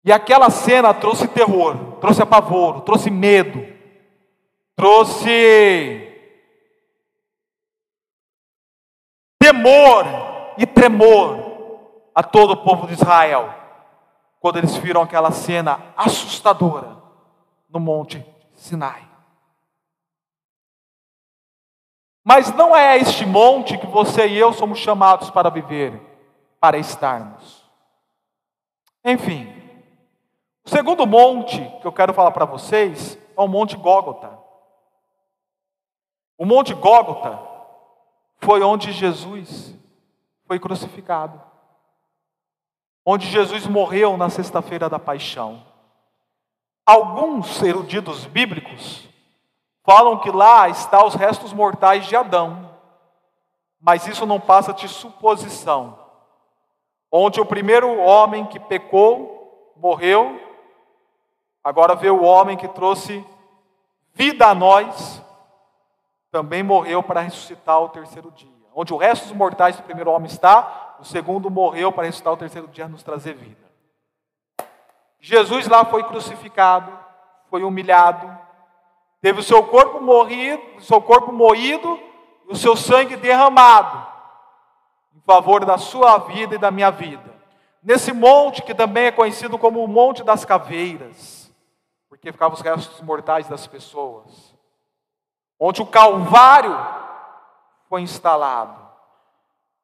E 0.04 0.12
aquela 0.12 0.48
cena 0.48 0.94
trouxe 0.94 1.26
terror, 1.26 1.96
trouxe 2.00 2.22
apavoro, 2.22 2.82
trouxe 2.82 3.10
medo, 3.10 3.66
trouxe 4.76 6.06
temor 9.40 10.04
e 10.56 10.64
tremor 10.64 11.48
a 12.14 12.22
todo 12.22 12.52
o 12.52 12.62
povo 12.62 12.86
de 12.86 12.92
Israel, 12.92 13.52
quando 14.38 14.58
eles 14.58 14.76
viram 14.76 15.02
aquela 15.02 15.32
cena 15.32 15.92
assustadora 15.96 16.96
no 17.68 17.80
Monte 17.80 18.24
Sinai. 18.54 19.07
Mas 22.28 22.52
não 22.54 22.76
é 22.76 22.98
este 22.98 23.24
monte 23.24 23.78
que 23.78 23.86
você 23.86 24.26
e 24.26 24.36
eu 24.36 24.52
somos 24.52 24.80
chamados 24.80 25.30
para 25.30 25.48
viver, 25.48 25.98
para 26.60 26.76
estarmos. 26.76 27.64
Enfim, 29.02 29.50
o 30.62 30.68
segundo 30.68 31.06
monte 31.06 31.58
que 31.80 31.86
eu 31.86 31.92
quero 31.92 32.12
falar 32.12 32.32
para 32.32 32.44
vocês 32.44 33.18
é 33.34 33.40
o 33.40 33.48
Monte 33.48 33.78
Gógota. 33.78 34.38
O 36.36 36.44
Monte 36.44 36.74
Gógota 36.74 37.40
foi 38.40 38.60
onde 38.60 38.92
Jesus 38.92 39.74
foi 40.44 40.58
crucificado. 40.58 41.40
Onde 43.06 43.26
Jesus 43.26 43.66
morreu 43.66 44.18
na 44.18 44.28
sexta-feira 44.28 44.90
da 44.90 44.98
paixão. 44.98 45.64
Alguns 46.84 47.62
eruditos 47.62 48.26
bíblicos 48.26 49.08
falam 49.88 50.18
que 50.18 50.30
lá 50.30 50.68
está 50.68 51.02
os 51.02 51.14
restos 51.14 51.50
mortais 51.50 52.04
de 52.04 52.14
Adão. 52.14 52.76
Mas 53.80 54.06
isso 54.06 54.26
não 54.26 54.38
passa 54.38 54.70
de 54.70 54.86
suposição. 54.86 55.98
Onde 57.10 57.40
o 57.40 57.46
primeiro 57.46 57.98
homem 57.98 58.44
que 58.44 58.60
pecou, 58.60 59.72
morreu, 59.76 60.38
agora 61.64 61.94
vê 61.94 62.10
o 62.10 62.22
homem 62.22 62.54
que 62.54 62.68
trouxe 62.68 63.24
vida 64.12 64.48
a 64.48 64.54
nós, 64.54 65.22
também 66.30 66.62
morreu 66.62 67.02
para 67.02 67.22
ressuscitar 67.22 67.76
ao 67.76 67.88
terceiro 67.88 68.30
dia. 68.32 68.52
Onde 68.74 68.92
o 68.92 68.98
resto 68.98 69.22
dos 69.22 69.32
mortais 69.32 69.74
do 69.74 69.84
primeiro 69.84 70.10
homem 70.10 70.26
está, 70.26 70.96
o 71.00 71.04
segundo 71.04 71.50
morreu 71.50 71.90
para 71.90 72.04
ressuscitar 72.04 72.32
ao 72.32 72.36
terceiro 72.36 72.68
dia 72.68 72.86
nos 72.88 73.02
trazer 73.02 73.32
vida. 73.32 73.66
Jesus 75.18 75.66
lá 75.66 75.82
foi 75.86 76.04
crucificado, 76.04 76.92
foi 77.48 77.62
humilhado, 77.62 78.37
teve 79.20 79.40
o 79.40 79.42
seu 79.42 79.62
corpo 79.64 80.00
morrido, 80.00 80.62
seu 80.80 81.00
corpo 81.00 81.32
moído 81.32 81.98
o 82.48 82.56
seu 82.56 82.74
sangue 82.74 83.14
derramado 83.14 84.06
em 85.14 85.20
favor 85.20 85.64
da 85.64 85.76
sua 85.76 86.16
vida 86.18 86.54
e 86.54 86.58
da 86.58 86.70
minha 86.70 86.90
vida. 86.90 87.36
Nesse 87.82 88.12
monte 88.12 88.62
que 88.62 88.74
também 88.74 89.06
é 89.06 89.12
conhecido 89.12 89.58
como 89.58 89.84
o 89.84 89.88
Monte 89.88 90.24
das 90.24 90.44
Caveiras, 90.44 91.52
porque 92.08 92.32
ficavam 92.32 92.56
os 92.56 92.62
restos 92.62 93.00
mortais 93.02 93.46
das 93.48 93.66
pessoas 93.66 94.56
onde 95.60 95.82
o 95.82 95.86
Calvário 95.86 96.76
foi 97.88 98.02
instalado, 98.02 98.80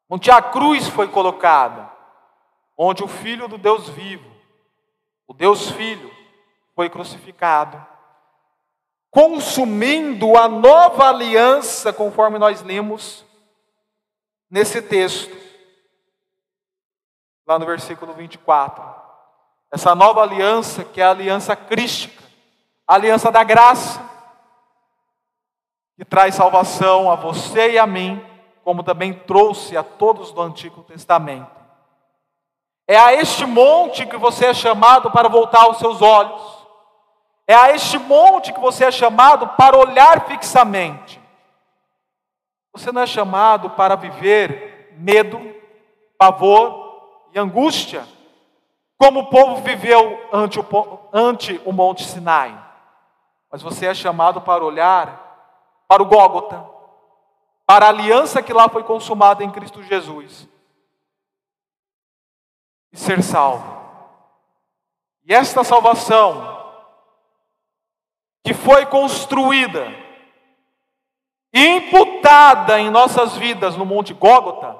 onde 0.08 0.30
a 0.30 0.40
cruz 0.40 0.86
foi 0.88 1.08
colocada, 1.08 1.90
onde 2.78 3.02
o 3.02 3.08
Filho 3.08 3.48
do 3.48 3.58
Deus 3.58 3.88
vivo, 3.88 4.30
o 5.26 5.34
Deus 5.34 5.70
Filho, 5.70 6.10
foi 6.74 6.88
crucificado, 6.88 7.84
consumindo 9.14 10.36
a 10.36 10.48
nova 10.48 11.08
aliança, 11.08 11.92
conforme 11.92 12.36
nós 12.36 12.62
lemos 12.62 13.24
nesse 14.50 14.82
texto, 14.82 15.32
lá 17.46 17.56
no 17.56 17.64
versículo 17.64 18.12
24. 18.12 18.84
Essa 19.70 19.94
nova 19.94 20.20
aliança, 20.20 20.84
que 20.84 21.00
é 21.00 21.04
a 21.04 21.10
aliança 21.10 21.54
crística, 21.54 22.24
a 22.88 22.94
aliança 22.96 23.30
da 23.30 23.44
graça, 23.44 24.02
que 25.96 26.04
traz 26.04 26.34
salvação 26.34 27.08
a 27.08 27.14
você 27.14 27.72
e 27.72 27.78
a 27.78 27.86
mim, 27.86 28.20
como 28.64 28.82
também 28.82 29.12
trouxe 29.14 29.76
a 29.76 29.84
todos 29.84 30.32
do 30.32 30.42
Antigo 30.42 30.82
Testamento. 30.82 31.54
É 32.88 32.96
a 32.96 33.14
este 33.14 33.46
monte 33.46 34.06
que 34.06 34.16
você 34.16 34.46
é 34.46 34.54
chamado 34.54 35.08
para 35.12 35.28
voltar 35.28 35.68
os 35.68 35.78
seus 35.78 36.02
olhos. 36.02 36.53
É 37.46 37.54
a 37.54 37.70
este 37.72 37.98
monte 37.98 38.52
que 38.52 38.60
você 38.60 38.86
é 38.86 38.90
chamado 38.90 39.48
para 39.48 39.76
olhar 39.76 40.26
fixamente. 40.26 41.20
Você 42.72 42.90
não 42.90 43.02
é 43.02 43.06
chamado 43.06 43.70
para 43.70 43.94
viver 43.94 44.94
medo, 44.98 45.40
pavor 46.18 47.28
e 47.32 47.38
angústia, 47.38 48.06
como 48.96 49.20
o 49.20 49.26
povo 49.26 49.62
viveu 49.62 50.28
ante 50.32 50.58
o, 50.58 50.64
ante 51.12 51.60
o 51.64 51.72
Monte 51.72 52.04
Sinai. 52.04 52.58
Mas 53.50 53.62
você 53.62 53.86
é 53.86 53.94
chamado 53.94 54.40
para 54.40 54.64
olhar 54.64 55.24
para 55.86 56.02
o 56.02 56.06
Gólgota, 56.06 56.68
para 57.66 57.86
a 57.86 57.90
aliança 57.90 58.42
que 58.42 58.52
lá 58.52 58.68
foi 58.68 58.82
consumada 58.82 59.44
em 59.44 59.50
Cristo 59.50 59.82
Jesus, 59.82 60.48
e 62.92 62.96
ser 62.96 63.22
salvo. 63.22 63.74
E 65.24 65.34
esta 65.34 65.62
salvação, 65.64 66.63
que 68.44 68.52
foi 68.52 68.84
construída 68.84 69.90
e 71.50 71.66
imputada 71.76 72.78
em 72.78 72.90
nossas 72.90 73.36
vidas 73.36 73.74
no 73.74 73.86
Monte 73.86 74.12
Gólgota, 74.12 74.76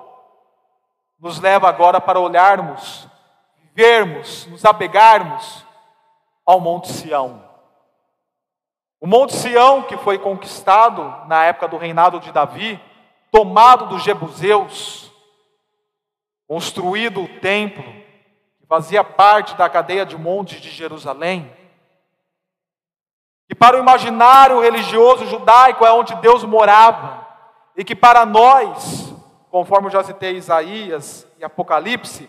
nos 1.19 1.41
leva 1.41 1.67
agora 1.69 1.99
para 1.99 2.21
olharmos, 2.21 3.09
vivermos, 3.57 4.45
nos 4.47 4.65
apegarmos 4.67 5.65
ao 6.45 6.61
Monte 6.61 6.89
Sião. 6.89 7.43
O 9.01 9.07
Monte 9.07 9.35
Sião, 9.35 9.83
que 9.83 9.97
foi 9.97 10.19
conquistado 10.19 11.27
na 11.27 11.45
época 11.45 11.69
do 11.69 11.79
reinado 11.79 12.21
de 12.21 12.31
Davi, 12.31 12.79
tomado 13.31 13.87
dos 13.87 14.03
Jebuseus, 14.03 15.11
construído 16.47 17.23
o 17.23 17.41
templo, 17.41 17.85
fazia 18.69 19.05
parte 19.05 19.55
da 19.55 19.71
cadeia 19.71 20.05
de 20.05 20.19
montes 20.19 20.61
de 20.61 20.71
Jerusalém, 20.71 21.51
que 23.55 23.59
para 23.59 23.77
o 23.77 23.81
imaginário 23.81 24.61
religioso 24.61 25.27
judaico 25.27 25.87
é 25.87 25.93
onde 25.93 26.13
Deus 26.17 26.43
morava, 26.43 27.25
e 27.77 27.85
que 27.85 27.95
para 27.95 28.27
nós, 28.27 29.15
conforme 29.49 29.87
eu 29.87 29.93
já 29.93 30.03
citei 30.03 30.37
Isaías 30.37 31.25
e 31.39 31.45
Apocalipse, 31.45 32.29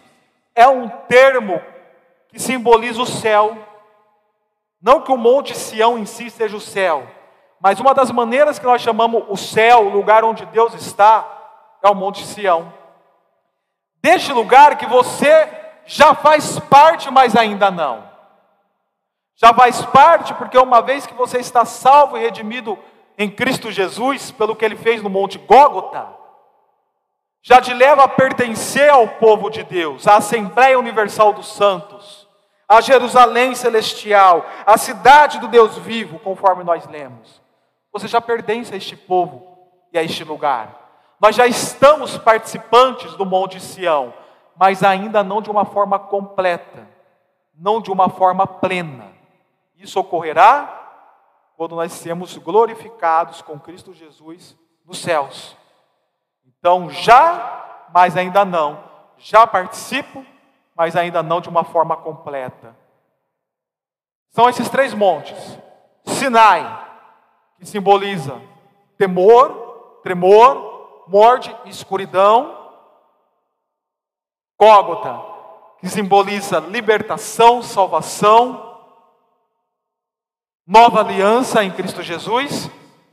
é 0.53 0.67
um 0.67 0.88
termo 0.88 1.59
que 2.29 2.38
simboliza 2.39 3.01
o 3.01 3.07
céu 3.07 3.57
não 4.85 5.01
que 5.01 5.11
o 5.11 5.17
Monte 5.17 5.57
Sião 5.57 5.97
em 5.97 6.05
si 6.05 6.29
seja 6.29 6.55
o 6.55 6.61
céu, 6.61 7.07
mas 7.59 7.79
uma 7.79 7.91
das 7.91 8.11
maneiras 8.11 8.59
que 8.59 8.65
nós 8.67 8.83
chamamos 8.83 9.23
o 9.29 9.35
céu, 9.35 9.88
o 9.88 9.89
lugar 9.89 10.23
onde 10.23 10.45
Deus 10.45 10.75
está, 10.75 11.25
é 11.81 11.89
o 11.89 11.95
Monte 11.95 12.23
Sião. 12.23 12.71
Deste 13.99 14.31
lugar 14.31 14.77
que 14.77 14.85
você 14.85 15.49
já 15.88 16.13
faz 16.13 16.59
parte, 16.59 17.09
mas 17.09 17.35
ainda 17.35 17.71
não. 17.71 18.14
Já 19.36 19.54
faz 19.54 19.84
parte 19.86 20.34
porque 20.34 20.58
uma 20.58 20.82
vez 20.82 21.06
que 21.06 21.13
você 21.13 21.39
está 21.39 21.65
salvo 21.65 22.17
e 22.17 22.21
redimido 22.21 22.78
em 23.17 23.30
Cristo 23.30 23.71
Jesus, 23.71 24.32
pelo 24.32 24.56
que 24.56 24.63
ele 24.63 24.76
fez 24.76 25.02
no 25.02 25.10
Monte 25.10 25.38
Gógota, 25.38 26.08
já 27.41 27.62
te 27.62 27.74
leva 27.74 28.04
a 28.04 28.08
pertencer 28.08 28.89
ao 28.89 29.08
povo 29.08 29.50
de 29.50 29.63
Deus, 29.63 30.08
à 30.08 30.17
Assembleia 30.17 30.80
Universal 30.80 31.34
dos 31.34 31.54
Santos 31.54 32.26
a 32.67 32.82
Jerusalém 32.82 33.54
celestial, 33.54 34.45
a 34.65 34.78
cidade 34.78 35.39
do 35.39 35.48
Deus 35.48 35.78
vivo, 35.78 36.19
conforme 36.19 36.63
nós 36.63 36.86
lemos. 36.88 37.41
Você 37.91 38.08
já 38.08 38.19
pertence 38.19 38.74
a 38.74 38.78
este 38.78 38.95
povo 38.95 39.58
e 39.93 39.98
a 39.98 40.04
este 40.04 40.24
lugar. 40.24 40.82
Nós 41.19 41.36
já 41.36 41.48
estamos 41.48 42.17
participantes 42.17 43.15
do 43.15 43.26
Monte 43.26 43.60
Sião, 43.60 44.13
mas 44.58 44.84
ainda 44.84 45.24
não 45.24 45.41
de 45.41 45.50
uma 45.50 45.65
forma 45.65 46.00
completa, 46.00 46.88
não 47.54 47.80
de 47.80 47.91
uma 47.91 48.10
forma 48.10 48.45
plena. 48.45 49.14
Isso 49.77 49.99
ocorrerá 49.99 50.83
quando 51.55 51.75
nós 51.75 51.91
sermos 51.93 52.38
glorificados 52.38 53.41
com 53.41 53.59
Cristo 53.59 53.93
Jesus 53.93 54.57
nos 54.85 54.99
céus. 54.99 55.55
Então, 56.45 56.89
já, 56.89 57.88
mas 57.93 58.17
ainda 58.17 58.43
não. 58.43 58.83
Já 59.17 59.47
participo, 59.47 60.25
mas 60.75 60.95
ainda 60.95 61.23
não 61.23 61.39
de 61.39 61.49
uma 61.49 61.63
forma 61.63 61.95
completa. 61.95 62.75
São 64.31 64.49
esses 64.49 64.69
três 64.69 64.93
montes: 64.93 65.38
Sinai, 66.05 66.85
que 67.57 67.65
simboliza 67.65 68.41
temor, 68.97 69.99
tremor, 70.03 71.03
morte 71.07 71.55
e 71.65 71.69
escuridão. 71.69 72.63
Cógota, 74.57 75.21
que 75.79 75.88
simboliza 75.89 76.59
libertação, 76.59 77.61
salvação, 77.61 78.64
nova 80.65 81.01
aliança 81.01 81.63
em 81.63 81.71
Cristo 81.71 82.01
Jesus. 82.01 82.69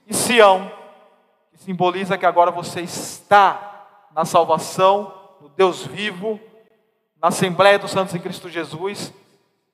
E 0.06 0.14
Sião, 0.14 0.70
que 1.50 1.58
simboliza 1.58 2.16
que 2.16 2.26
agora 2.26 2.50
você 2.50 2.80
está 2.80 3.86
na 4.14 4.24
salvação, 4.24 5.12
no 5.40 5.48
Deus 5.48 5.86
vivo, 5.86 6.40
na 7.20 7.28
Assembleia 7.28 7.78
dos 7.78 7.90
Santos 7.90 8.14
em 8.14 8.20
Cristo 8.20 8.48
Jesus, 8.48 9.12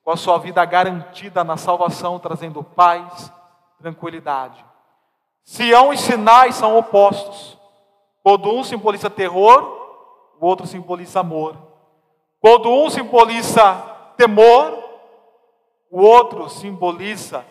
com 0.02 0.10
a 0.10 0.16
sua 0.16 0.38
vida 0.38 0.64
garantida 0.64 1.42
na 1.44 1.56
salvação, 1.56 2.18
trazendo 2.18 2.62
paz, 2.62 3.32
tranquilidade. 3.80 4.64
Sião 5.44 5.92
e 5.92 5.96
Sinai 5.96 6.52
são 6.52 6.76
opostos. 6.76 7.56
Quando 8.22 8.52
um 8.52 8.62
simboliza 8.62 9.08
terror, 9.08 9.62
o 10.38 10.46
outro 10.46 10.66
simboliza 10.66 11.20
amor. 11.20 11.56
Quando 12.40 12.70
um 12.70 12.90
simboliza 12.90 13.74
temor, 14.16 14.84
o 15.90 16.02
outro 16.02 16.48
simboliza 16.50 17.44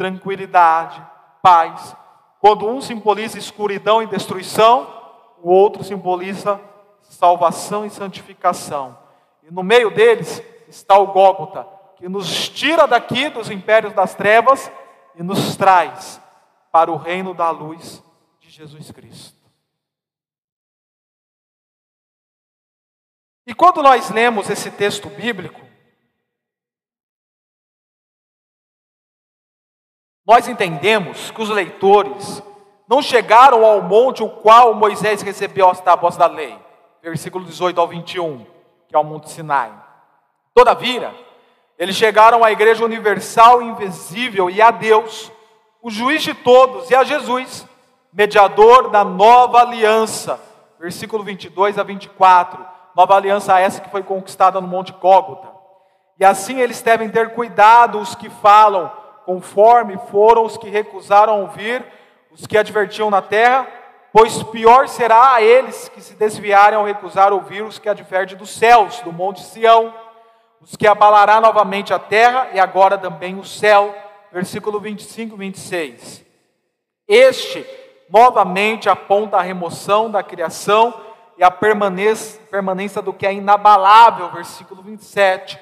tranquilidade, 0.00 1.06
paz. 1.42 1.94
Quando 2.40 2.66
um 2.66 2.80
simboliza 2.80 3.36
escuridão 3.36 4.02
e 4.02 4.06
destruição, 4.06 4.90
o 5.42 5.50
outro 5.50 5.84
simboliza 5.84 6.58
salvação 7.02 7.84
e 7.84 7.90
santificação. 7.90 8.96
E 9.42 9.52
no 9.52 9.62
meio 9.62 9.90
deles 9.90 10.42
está 10.66 10.96
o 10.96 11.08
Gólgota, 11.08 11.66
que 11.96 12.08
nos 12.08 12.48
tira 12.48 12.86
daqui 12.86 13.28
dos 13.28 13.50
impérios 13.50 13.92
das 13.92 14.14
trevas 14.14 14.72
e 15.16 15.22
nos 15.22 15.54
traz 15.54 16.18
para 16.72 16.90
o 16.90 16.96
reino 16.96 17.34
da 17.34 17.50
luz 17.50 18.02
de 18.38 18.48
Jesus 18.48 18.90
Cristo. 18.90 19.38
E 23.46 23.52
quando 23.52 23.82
nós 23.82 24.08
lemos 24.08 24.48
esse 24.48 24.70
texto 24.70 25.10
bíblico, 25.10 25.60
nós 30.30 30.46
entendemos 30.46 31.32
que 31.32 31.42
os 31.42 31.48
leitores 31.48 32.40
não 32.86 33.02
chegaram 33.02 33.64
ao 33.64 33.82
monte 33.82 34.22
o 34.22 34.28
qual 34.28 34.72
Moisés 34.74 35.22
recebeu 35.22 35.68
as 35.68 35.80
tábuas 35.80 36.16
da 36.16 36.28
lei, 36.28 36.56
versículo 37.02 37.44
18 37.44 37.80
ao 37.80 37.88
21, 37.88 38.46
que 38.86 38.94
é 38.94 38.98
o 39.00 39.02
Monte 39.02 39.28
Sinai. 39.28 39.72
Todavia, 40.54 41.12
eles 41.76 41.96
chegaram 41.96 42.44
à 42.44 42.52
igreja 42.52 42.84
universal 42.84 43.60
invisível 43.60 44.48
e 44.48 44.62
a 44.62 44.70
Deus, 44.70 45.32
o 45.82 45.90
juiz 45.90 46.22
de 46.22 46.32
todos, 46.32 46.88
e 46.92 46.94
a 46.94 47.02
Jesus, 47.02 47.66
mediador 48.12 48.88
da 48.88 49.02
nova 49.02 49.62
aliança. 49.62 50.40
Versículo 50.78 51.24
22 51.24 51.76
a 51.76 51.82
24. 51.82 52.64
Nova 52.94 53.16
aliança 53.16 53.58
essa 53.58 53.80
que 53.80 53.90
foi 53.90 54.04
conquistada 54.04 54.60
no 54.60 54.68
Monte 54.68 54.92
Cógota. 54.92 55.48
E 56.20 56.24
assim 56.24 56.60
eles 56.60 56.80
devem 56.82 57.08
ter 57.08 57.34
cuidado 57.34 57.98
os 57.98 58.14
que 58.14 58.30
falam, 58.30 58.99
conforme 59.30 59.96
foram 60.10 60.44
os 60.44 60.56
que 60.56 60.68
recusaram 60.68 61.42
ouvir, 61.42 61.84
os 62.32 62.48
que 62.48 62.58
advertiam 62.58 63.10
na 63.10 63.22
terra, 63.22 63.64
pois 64.12 64.42
pior 64.42 64.88
será 64.88 65.34
a 65.34 65.40
eles 65.40 65.88
que 65.88 66.00
se 66.00 66.14
desviarem 66.14 66.76
ao 66.76 66.84
recusar 66.84 67.32
ouvir 67.32 67.62
os 67.62 67.78
que 67.78 67.88
advertem 67.88 68.36
dos 68.36 68.50
céus, 68.50 68.98
do 69.02 69.12
Monte 69.12 69.40
Sião 69.42 69.94
os 70.60 70.74
que 70.74 70.86
abalará 70.86 71.40
novamente 71.40 71.94
a 71.94 71.98
terra 71.98 72.48
e 72.52 72.58
agora 72.58 72.98
também 72.98 73.38
o 73.38 73.44
céu. 73.44 73.94
Versículo 74.32 74.80
25 74.80 75.36
e 75.36 75.38
26. 75.38 76.24
Este 77.06 77.64
novamente 78.10 78.88
aponta 78.88 79.36
a 79.36 79.42
remoção 79.42 80.10
da 80.10 80.24
criação 80.24 80.92
e 81.38 81.44
a 81.44 81.52
permanência, 81.52 82.40
permanência 82.50 83.00
do 83.00 83.12
que 83.12 83.26
é 83.26 83.32
inabalável. 83.32 84.30
Versículo 84.32 84.82
27. 84.82 85.56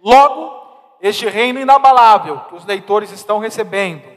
Logo, 0.00 0.61
este 1.02 1.28
reino 1.28 1.58
inabalável 1.58 2.38
que 2.42 2.54
os 2.54 2.64
leitores 2.64 3.10
estão 3.10 3.40
recebendo 3.40 4.08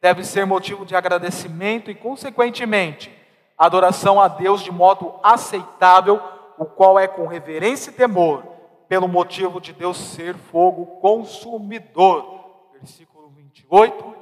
deve 0.00 0.24
ser 0.24 0.44
motivo 0.44 0.84
de 0.84 0.96
agradecimento 0.96 1.88
e, 1.88 1.94
consequentemente, 1.94 3.16
adoração 3.56 4.20
a 4.20 4.26
Deus 4.26 4.60
de 4.60 4.72
modo 4.72 5.14
aceitável, 5.22 6.20
o 6.58 6.64
qual 6.66 6.98
é 6.98 7.06
com 7.06 7.28
reverência 7.28 7.90
e 7.90 7.94
temor 7.94 8.42
pelo 8.88 9.06
motivo 9.06 9.60
de 9.60 9.72
Deus 9.72 9.96
ser 9.96 10.34
fogo 10.34 11.00
consumidor. 11.00 12.44
Versículo 12.72 13.30
28 13.30 14.14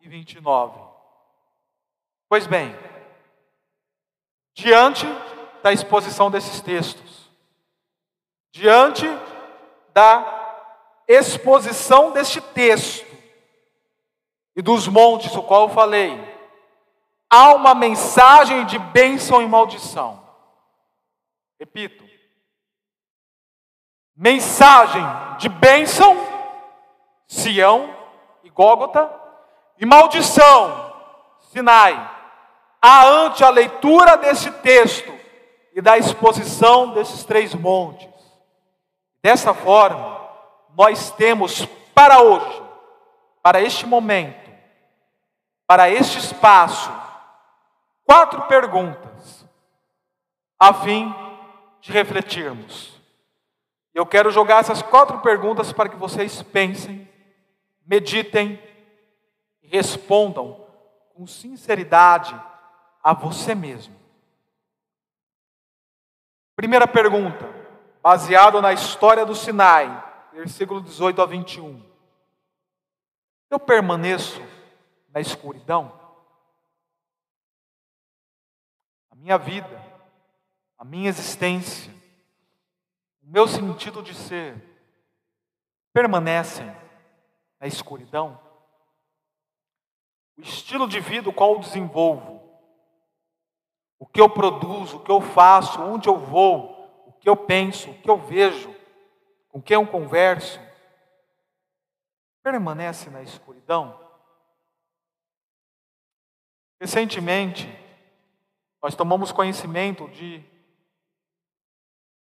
e 0.00 0.08
29. 0.08 0.80
Pois 2.26 2.46
bem, 2.46 2.74
diante 4.54 5.06
da 5.62 5.72
exposição 5.72 6.30
desses 6.30 6.60
textos, 6.62 7.30
diante 8.50 9.06
da 9.92 10.47
exposição 11.08 12.12
deste 12.12 12.40
texto 12.40 13.06
e 14.54 14.60
dos 14.60 14.86
montes, 14.86 15.34
o 15.34 15.42
qual 15.42 15.62
eu 15.62 15.74
falei, 15.74 16.20
há 17.30 17.54
uma 17.54 17.74
mensagem 17.74 18.66
de 18.66 18.78
bênção 18.78 19.40
e 19.40 19.48
maldição. 19.48 20.22
Repito, 21.58 22.04
mensagem 24.14 25.02
de 25.38 25.48
bênção, 25.48 26.16
Sião 27.26 27.94
e 28.44 28.50
Gógota, 28.50 29.10
e 29.78 29.86
maldição, 29.86 30.92
Sinai. 31.50 32.16
Há 32.82 33.06
ante 33.06 33.42
a 33.42 33.50
leitura 33.50 34.16
desse 34.16 34.50
texto 34.50 35.12
e 35.72 35.80
da 35.80 35.96
exposição 35.96 36.92
desses 36.92 37.24
três 37.24 37.54
montes. 37.54 38.08
Dessa 39.22 39.54
forma, 39.54 40.27
nós 40.78 41.10
temos 41.10 41.66
para 41.92 42.20
hoje, 42.20 42.62
para 43.42 43.60
este 43.60 43.84
momento, 43.84 44.48
para 45.66 45.90
este 45.90 46.18
espaço, 46.20 46.88
quatro 48.04 48.42
perguntas, 48.42 49.44
a 50.56 50.72
fim 50.72 51.12
de 51.80 51.90
refletirmos. 51.90 52.96
Eu 53.92 54.06
quero 54.06 54.30
jogar 54.30 54.60
essas 54.60 54.80
quatro 54.80 55.18
perguntas 55.18 55.72
para 55.72 55.88
que 55.88 55.96
vocês 55.96 56.44
pensem, 56.44 57.10
meditem 57.84 58.62
e 59.60 59.66
respondam 59.66 60.64
com 61.12 61.26
sinceridade 61.26 62.40
a 63.02 63.12
você 63.12 63.52
mesmo. 63.52 63.96
Primeira 66.54 66.86
pergunta, 66.86 67.52
baseado 68.00 68.62
na 68.62 68.72
história 68.72 69.26
do 69.26 69.34
Sinai, 69.34 70.07
versículo 70.38 70.80
18 70.80 71.20
a 71.20 71.26
21. 71.26 71.82
Eu 73.50 73.58
permaneço 73.58 74.40
na 75.08 75.20
escuridão? 75.20 75.92
A 79.10 79.16
minha 79.16 79.36
vida, 79.36 79.84
a 80.78 80.84
minha 80.84 81.08
existência, 81.08 81.92
o 83.20 83.26
meu 83.26 83.48
sentido 83.48 84.00
de 84.00 84.14
ser 84.14 84.54
permanecem 85.92 86.70
na 87.58 87.66
escuridão? 87.66 88.40
O 90.36 90.40
estilo 90.40 90.86
de 90.86 91.00
vida 91.00 91.28
o 91.28 91.34
qual 91.34 91.54
eu 91.54 91.58
desenvolvo, 91.58 92.40
o 93.98 94.06
que 94.06 94.20
eu 94.20 94.30
produzo, 94.30 94.98
o 94.98 95.02
que 95.02 95.10
eu 95.10 95.20
faço, 95.20 95.82
onde 95.82 96.08
eu 96.08 96.16
vou, 96.16 97.02
o 97.08 97.12
que 97.12 97.28
eu 97.28 97.36
penso, 97.36 97.90
o 97.90 98.00
que 98.00 98.08
eu 98.08 98.16
vejo, 98.16 98.77
com 99.48 99.60
quem 99.60 99.74
eu 99.74 99.86
converso, 99.86 100.60
permanece 102.42 103.10
na 103.10 103.22
escuridão? 103.22 103.98
Recentemente, 106.80 107.66
nós 108.82 108.94
tomamos 108.94 109.32
conhecimento 109.32 110.08
de 110.08 110.44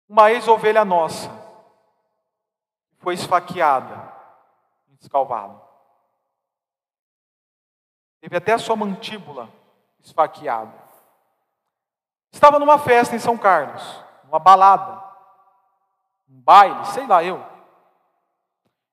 uma 0.09 0.31
ex-ovelha 0.31 0.85
nossa 0.85 1.29
foi 2.99 3.15
esfaqueada 3.15 4.13
em 4.89 4.97
Descalvado. 4.97 5.61
Teve 8.21 8.37
até 8.37 8.53
a 8.53 8.59
sua 8.59 8.77
mantíbula 8.77 9.49
esfaqueada. 10.01 10.75
Estava 12.33 12.59
numa 12.59 12.79
festa 12.79 13.15
em 13.15 13.19
São 13.19 13.39
Carlos, 13.39 13.83
uma 14.25 14.39
balada, 14.39 15.08
um 16.29 16.41
baile, 16.41 16.85
sei 16.87 17.07
lá 17.07 17.25
eu. 17.25 17.45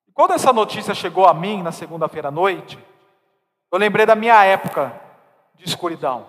E 0.07 0.11
quando 0.11 0.33
essa 0.33 0.53
notícia 0.53 0.93
chegou 0.93 1.25
a 1.25 1.33
mim 1.33 1.61
na 1.61 1.71
segunda-feira 1.71 2.29
à 2.29 2.31
noite, 2.31 2.79
eu 3.71 3.77
lembrei 3.77 4.05
da 4.05 4.15
minha 4.15 4.43
época 4.43 4.99
de 5.55 5.65
escuridão. 5.65 6.27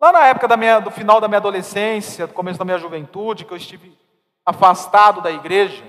Lá 0.00 0.12
na 0.12 0.26
época 0.26 0.46
da 0.46 0.56
minha, 0.56 0.78
do 0.78 0.90
final 0.90 1.20
da 1.20 1.28
minha 1.28 1.38
adolescência, 1.38 2.26
do 2.26 2.34
começo 2.34 2.58
da 2.58 2.64
minha 2.64 2.78
juventude, 2.78 3.44
que 3.44 3.52
eu 3.52 3.56
estive 3.56 3.98
afastado 4.44 5.20
da 5.20 5.30
igreja, 5.30 5.84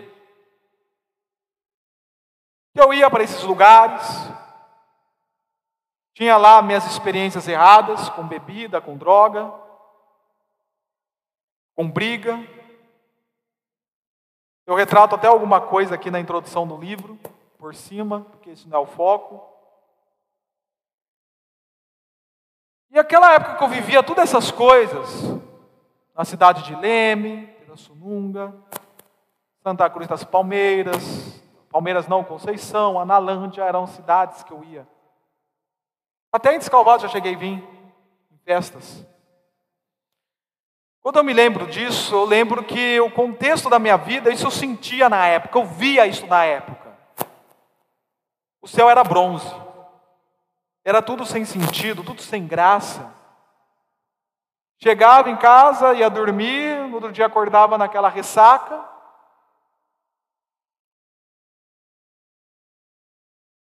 eu 2.74 2.94
ia 2.94 3.10
para 3.10 3.24
esses 3.24 3.44
lugares, 3.44 4.04
tinha 6.14 6.38
lá 6.38 6.62
minhas 6.62 6.86
experiências 6.86 7.48
erradas 7.48 8.10
com 8.10 8.28
bebida, 8.28 8.80
com 8.80 8.98
droga, 8.98 9.52
com 11.76 11.90
briga. 11.90 12.40
Eu 14.68 14.76
retrato 14.76 15.16
até 15.16 15.28
alguma 15.28 15.62
coisa 15.62 15.96
aqui 15.96 16.12
na 16.12 16.20
introdução 16.20 16.68
do 16.68 16.76
livro, 16.76 17.18
por 17.58 17.74
cima, 17.74 18.28
porque 18.30 18.52
isso 18.52 18.68
não 18.68 18.78
é 18.78 18.82
o 18.82 18.86
foco. 18.86 19.42
E 22.92 23.00
aquela 23.00 23.34
época 23.34 23.56
que 23.56 23.64
eu 23.64 23.70
vivia 23.70 24.04
todas 24.04 24.26
essas 24.26 24.52
coisas, 24.52 25.24
na 26.14 26.26
cidade 26.26 26.64
de 26.64 26.76
Leme, 26.76 27.48
Pirassununga, 27.60 28.54
Santa 29.64 29.90
Cruz 29.90 30.06
das 30.06 30.26
Palmeiras, 30.26 31.42
Palmeiras 31.70 32.06
não, 32.06 32.22
Conceição, 32.22 33.00
Analândia, 33.00 33.64
eram 33.64 33.88
cidades 33.88 34.44
que 34.44 34.52
eu 34.52 34.66
ia. 34.66 34.86
Até 36.30 36.54
em 36.54 36.60
Descalvado 36.60 37.04
já 37.04 37.08
cheguei 37.08 37.36
a 37.36 37.38
vir, 37.38 37.64
em 38.32 38.38
festas. 38.44 39.06
Quando 41.08 41.20
eu 41.20 41.24
me 41.24 41.32
lembro 41.32 41.68
disso, 41.68 42.14
eu 42.14 42.26
lembro 42.26 42.62
que 42.66 43.00
o 43.00 43.10
contexto 43.10 43.70
da 43.70 43.80
minha 43.80 43.96
vida, 43.96 44.30
isso 44.30 44.46
eu 44.46 44.52
sentia 44.52 45.08
na 45.08 45.26
época, 45.26 45.58
eu 45.58 45.66
via 45.66 46.06
isso 46.06 46.28
na 46.28 46.44
época. 46.44 46.94
O 48.62 48.68
céu 48.68 48.90
era 48.90 49.06
bronze. 49.06 49.50
Era 50.84 51.02
tudo 51.02 51.26
sem 51.26 51.46
sentido, 51.46 52.04
tudo 52.04 52.22
sem 52.22 52.46
graça. 52.46 53.10
Chegava 54.84 55.30
em 55.30 55.38
casa, 55.38 55.94
ia 55.94 56.10
dormir, 56.10 56.76
no 56.90 56.96
outro 56.96 57.14
dia 57.14 57.26
acordava 57.26 57.78
naquela 57.78 58.10
ressaca. 58.10 58.84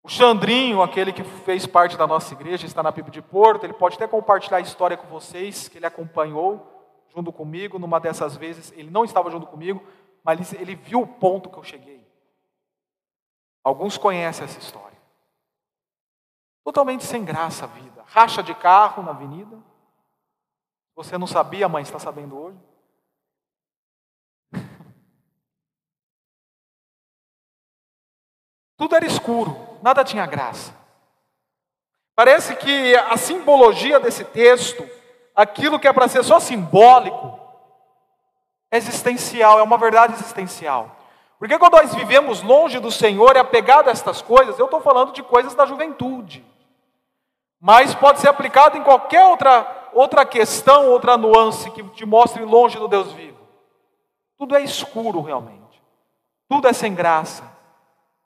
O 0.03 0.09
Xandrinho, 0.09 0.83
aquele 0.83 1.12
que 1.12 1.23
fez 1.23 1.64
parte 1.64 1.97
da 1.97 2.09
nossa 2.09 2.35
igreja, 2.35 2.66
está 2.66 2.83
na 2.83 2.90
Bíblia 2.90 3.12
de 3.12 3.23
Porto, 3.23 3.62
ele 3.62 3.73
pode 3.73 3.95
até 3.95 4.09
compartilhar 4.09 4.57
a 4.57 4.62
história 4.62 4.97
com 4.97 5.07
vocês, 5.07 5.69
que 5.69 5.79
ele 5.79 5.87
acompanhou. 5.87 6.80
Junto 7.14 7.33
comigo, 7.33 7.79
numa 7.79 8.01
dessas 8.01 8.37
vezes, 8.37 8.73
ele 8.73 8.90
não 8.90 9.05
estava 9.05 9.31
junto 9.31 9.46
comigo, 9.46 9.83
mas 10.23 10.53
ele 10.53 10.75
viu 10.75 11.03
o 11.03 11.07
ponto 11.07 11.49
que 11.49 11.59
eu 11.59 11.64
cheguei. 11.64 12.07
Alguns 13.62 13.99
conhecem 13.99 14.44
essa 14.44 14.59
história. 14.59 14.99
Totalmente 16.64 17.05
sem 17.05 17.25
graça 17.25 17.64
a 17.64 17.68
vida. 17.68 18.05
Racha 18.07 18.42
de 18.42 18.55
carro 18.55 19.03
na 19.03 19.11
avenida. 19.11 19.59
Você 20.94 21.16
não 21.16 21.27
sabia, 21.27 21.68
mãe, 21.68 21.83
está 21.83 21.99
sabendo 21.99 22.38
hoje? 22.38 22.59
Tudo 28.77 28.94
era 28.94 29.07
escuro, 29.07 29.57
nada 29.83 30.05
tinha 30.05 30.27
graça. 30.27 30.79
Parece 32.14 32.55
que 32.57 32.94
a 32.94 33.16
simbologia 33.16 33.99
desse 33.99 34.25
texto, 34.27 34.87
aquilo 35.35 35.79
que 35.79 35.88
é 35.88 35.93
para 35.93 36.09
ser 36.09 36.23
só 36.23 36.38
simbólico, 36.38 37.38
é 38.71 38.77
existencial, 38.77 39.59
é 39.59 39.62
uma 39.62 39.79
verdade 39.79 40.14
existencial. 40.14 40.97
Porque 41.38 41.59
quando 41.59 41.73
nós 41.73 41.95
vivemos 41.95 42.43
longe 42.43 42.79
do 42.79 42.90
Senhor 42.90 43.35
e 43.35 43.38
apegado 43.38 43.88
a 43.88 43.90
estas 43.90 44.21
coisas, 44.21 44.59
eu 44.59 44.66
estou 44.66 44.81
falando 44.81 45.12
de 45.12 45.23
coisas 45.23 45.55
da 45.55 45.64
juventude. 45.64 46.45
Mas 47.61 47.95
pode 47.95 48.21
ser 48.21 48.29
aplicado 48.29 48.77
em 48.77 48.83
qualquer 48.83 49.25
outra, 49.25 49.88
outra 49.93 50.25
questão, 50.25 50.88
outra 50.88 51.16
nuance 51.16 51.71
que 51.71 51.83
te 51.90 52.05
mostre 52.05 52.45
longe 52.45 52.79
do 52.79 52.88
Deus 52.88 53.12
vivo. 53.12 53.38
Tudo 54.37 54.55
é 54.55 54.62
escuro 54.62 55.21
realmente. 55.21 55.83
Tudo 56.49 56.69
é 56.69 56.73
sem 56.73 56.95
graça. 56.95 57.45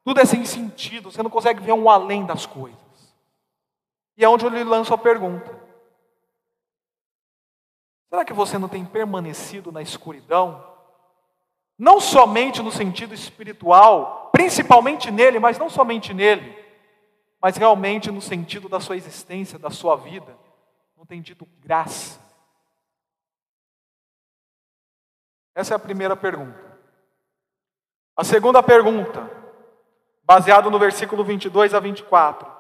Tudo 0.05 0.21
é 0.21 0.25
sem 0.25 0.45
sentido, 0.45 1.11
você 1.11 1.23
não 1.23 1.31
consegue 1.31 1.63
ver 1.63 1.73
um 1.73 1.89
além 1.89 2.27
das 2.27 2.45
coisas. 2.45 2.79
E 4.17 4.25
é 4.25 4.29
onde 4.29 4.45
eu 4.45 4.51
lhe 4.51 4.63
lanço 4.63 4.93
a 4.93 4.99
pergunta: 4.99 5.51
será 8.09 8.25
que 8.25 8.33
você 8.33 8.59
não 8.59 8.69
tem 8.69 8.85
permanecido 8.85 9.73
na 9.73 9.83
escuridão? 9.83 10.65
Não 11.79 12.01
somente 12.01 12.63
no 12.63 12.71
sentido 12.71 13.15
espiritual, 13.15 14.31
principalmente 14.33 15.11
nele, 15.11 15.39
mas 15.39 15.59
não 15.59 15.69
somente 15.69 16.15
nele, 16.15 16.57
mas 17.41 17.57
realmente 17.57 18.11
no 18.11 18.21
sentido 18.21 18.69
da 18.69 18.81
sua 18.81 18.97
existência, 18.97 19.59
da 19.59 19.71
sua 19.71 19.97
vida, 19.97 20.37
não 20.97 21.05
tem 21.05 21.21
dito 21.21 21.47
graça? 21.61 22.21
Essa 25.55 25.75
é 25.75 25.77
a 25.77 25.81
primeira 25.81 26.17
pergunta. 26.17 26.75
A 28.17 28.25
segunda 28.25 28.63
pergunta, 28.63 29.29
baseado 30.25 30.71
no 30.71 30.79
versículo 30.79 31.25
22 31.25 31.75
a 31.75 31.81
24. 31.81 32.51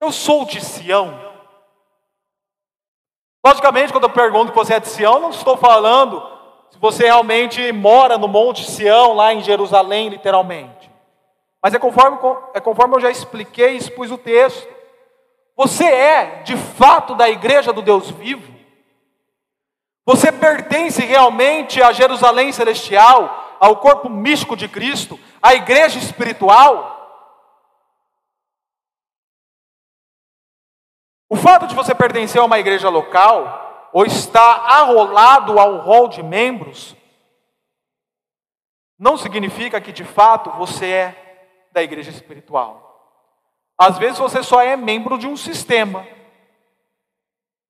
Eu 0.00 0.12
sou 0.12 0.44
de 0.44 0.60
Sião. 0.60 1.25
Logicamente, 3.46 3.92
quando 3.92 4.02
eu 4.02 4.10
pergunto 4.10 4.50
que 4.50 4.58
você 4.58 4.74
é 4.74 4.80
de 4.80 4.88
Sião, 4.88 5.20
não 5.20 5.30
estou 5.30 5.56
falando 5.56 6.20
se 6.68 6.76
você 6.80 7.04
realmente 7.04 7.70
mora 7.70 8.18
no 8.18 8.26
Monte 8.26 8.68
Sião, 8.68 9.12
lá 9.12 9.32
em 9.32 9.40
Jerusalém, 9.40 10.08
literalmente. 10.08 10.90
Mas 11.62 11.72
é 11.72 11.78
conforme, 11.78 12.18
é 12.54 12.60
conforme 12.60 12.96
eu 12.96 13.00
já 13.00 13.08
expliquei 13.08 13.74
e 13.74 13.76
expus 13.76 14.10
o 14.10 14.18
texto. 14.18 14.66
Você 15.56 15.84
é, 15.84 16.42
de 16.42 16.56
fato, 16.56 17.14
da 17.14 17.30
igreja 17.30 17.72
do 17.72 17.82
Deus 17.82 18.10
vivo. 18.10 18.52
Você 20.04 20.32
pertence 20.32 21.04
realmente 21.04 21.80
a 21.80 21.92
Jerusalém 21.92 22.50
celestial, 22.50 23.56
ao 23.60 23.76
corpo 23.76 24.08
místico 24.08 24.56
de 24.56 24.66
Cristo, 24.66 25.20
a 25.40 25.54
igreja 25.54 26.00
espiritual. 26.00 26.95
O 31.28 31.36
fato 31.36 31.66
de 31.66 31.74
você 31.74 31.94
pertencer 31.94 32.40
a 32.40 32.44
uma 32.44 32.58
igreja 32.58 32.88
local, 32.88 33.88
ou 33.92 34.04
estar 34.04 34.66
arrolado 34.66 35.58
ao 35.58 35.78
rol 35.78 36.08
de 36.08 36.22
membros, 36.22 36.94
não 38.98 39.16
significa 39.16 39.80
que 39.80 39.92
de 39.92 40.04
fato 40.04 40.50
você 40.52 40.86
é 40.86 41.68
da 41.72 41.82
igreja 41.82 42.10
espiritual. 42.10 42.86
Às 43.78 43.98
vezes 43.98 44.18
você 44.18 44.42
só 44.42 44.60
é 44.62 44.76
membro 44.76 45.18
de 45.18 45.26
um 45.26 45.36
sistema, 45.36 46.06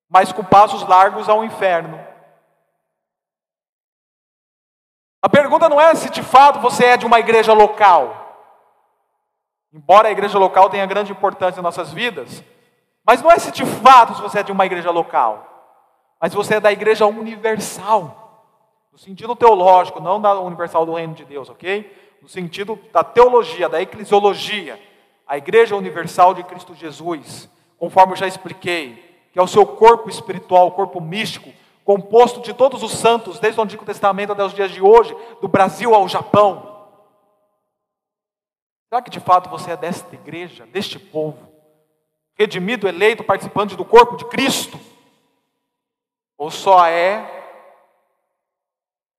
mas 0.09 0.33
com 0.33 0.45
passos 0.45 0.83
largos 0.87 1.29
ao 1.29 1.45
inferno. 1.45 2.05
A 5.23 5.29
pergunta 5.29 5.69
não 5.69 5.81
é 5.81 5.95
se 5.95 6.11
de 6.11 6.23
fato 6.23 6.61
você 6.61 6.85
é 6.85 6.97
de 6.97 7.07
uma 7.07 7.19
igreja 7.19 7.53
local. 7.53 8.23
Embora 9.73 10.09
a 10.09 10.13
igreja 10.13 10.39
local 10.39 10.71
tenha 10.71 10.87
grande 10.87 11.11
importância 11.11 11.59
em 11.59 11.63
nossas 11.63 11.93
vidas, 11.93 12.45
mas 13.07 13.23
não 13.23 13.31
é 13.31 13.39
se 13.39 13.53
de 13.53 13.65
fato 13.65 14.21
você 14.21 14.41
é 14.41 14.43
de 14.43 14.51
uma 14.51 14.67
igreja 14.67 14.91
local, 14.91 15.47
mas 16.21 16.35
você 16.35 16.57
é 16.57 16.61
da 16.61 16.73
igreja 16.73 17.07
universal, 17.07 18.45
no 18.91 18.99
sentido 18.99 19.37
teológico, 19.37 20.01
não 20.01 20.21
da 20.21 20.41
universal 20.41 20.85
do 20.85 20.95
reino 20.95 21.15
de 21.15 21.25
Deus, 21.25 21.49
ok? 21.49 22.19
No 22.21 22.29
sentido 22.29 22.77
da 22.93 23.05
teologia, 23.05 23.69
da 23.69 23.81
eclesiologia, 23.81 24.81
a 25.27 25.37
igreja 25.37 25.77
universal 25.77 26.35
de 26.35 26.43
Cristo 26.43 26.75
Jesus, 26.75 27.49
conforme 27.79 28.15
eu 28.15 28.17
já 28.17 28.27
expliquei, 28.27 29.29
que 29.33 29.39
é 29.39 29.43
o 29.43 29.47
seu 29.47 29.65
corpo 29.65 30.09
espiritual, 30.09 30.67
o 30.67 30.73
corpo 30.73 31.01
místico, 31.01 31.53
composto 31.85 32.41
de 32.41 32.53
todos 32.53 32.83
os 32.83 32.93
santos, 32.93 33.39
desde 33.39 33.61
o 33.61 33.63
Antigo 33.63 33.85
Testamento 33.85 34.33
até 34.33 34.43
os 34.43 34.53
dias 34.53 34.73
de 34.73 34.83
hoje, 34.83 35.17
do 35.41 35.47
Brasil 35.47 35.95
ao 35.95 36.09
Japão. 36.09 36.75
Será 38.89 39.01
que 39.01 39.11
de 39.11 39.21
fato 39.21 39.49
você 39.49 39.73
é 39.73 39.77
desta 39.77 40.13
igreja, 40.15 40.67
deste 40.67 40.99
povo, 40.99 41.56
redimido, 42.37 42.87
eleito, 42.87 43.25
participante 43.25 43.75
do 43.75 43.85
corpo 43.85 44.17
de 44.17 44.27
Cristo? 44.27 44.79
Ou 46.39 46.51
só 46.51 46.87
é 46.87 47.33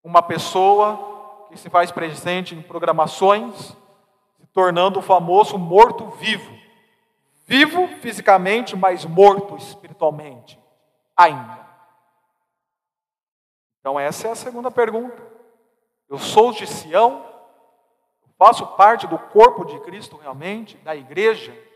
uma 0.04 0.22
pessoa 0.22 1.48
que 1.50 1.58
se 1.58 1.70
faz 1.70 1.92
presente 1.92 2.54
em 2.56 2.62
programações, 2.62 3.76
se 4.40 4.48
tornando 4.54 5.00
o 5.00 5.04
famoso 5.04 5.58
morto-vivo? 5.58 6.56
Vivo 7.46 7.88
fisicamente, 8.00 8.76
mas 8.76 9.04
morto 9.06 9.56
espiritualmente, 9.58 10.60
ainda. 11.16 11.66
Então, 13.80 14.00
essa 14.00 14.28
é 14.28 14.32
a 14.32 14.36
segunda 14.36 14.70
pergunta. 14.70 15.22
Eu 16.10 16.18
sou 16.18 16.52
de 16.52 16.68
Sião? 16.68 17.26
Faço 18.38 18.68
parte 18.76 19.08
do 19.08 19.18
corpo 19.18 19.66
de 19.66 19.80
Cristo 19.80 20.18
realmente, 20.18 20.78
da 20.78 20.96
igreja? 20.96 21.67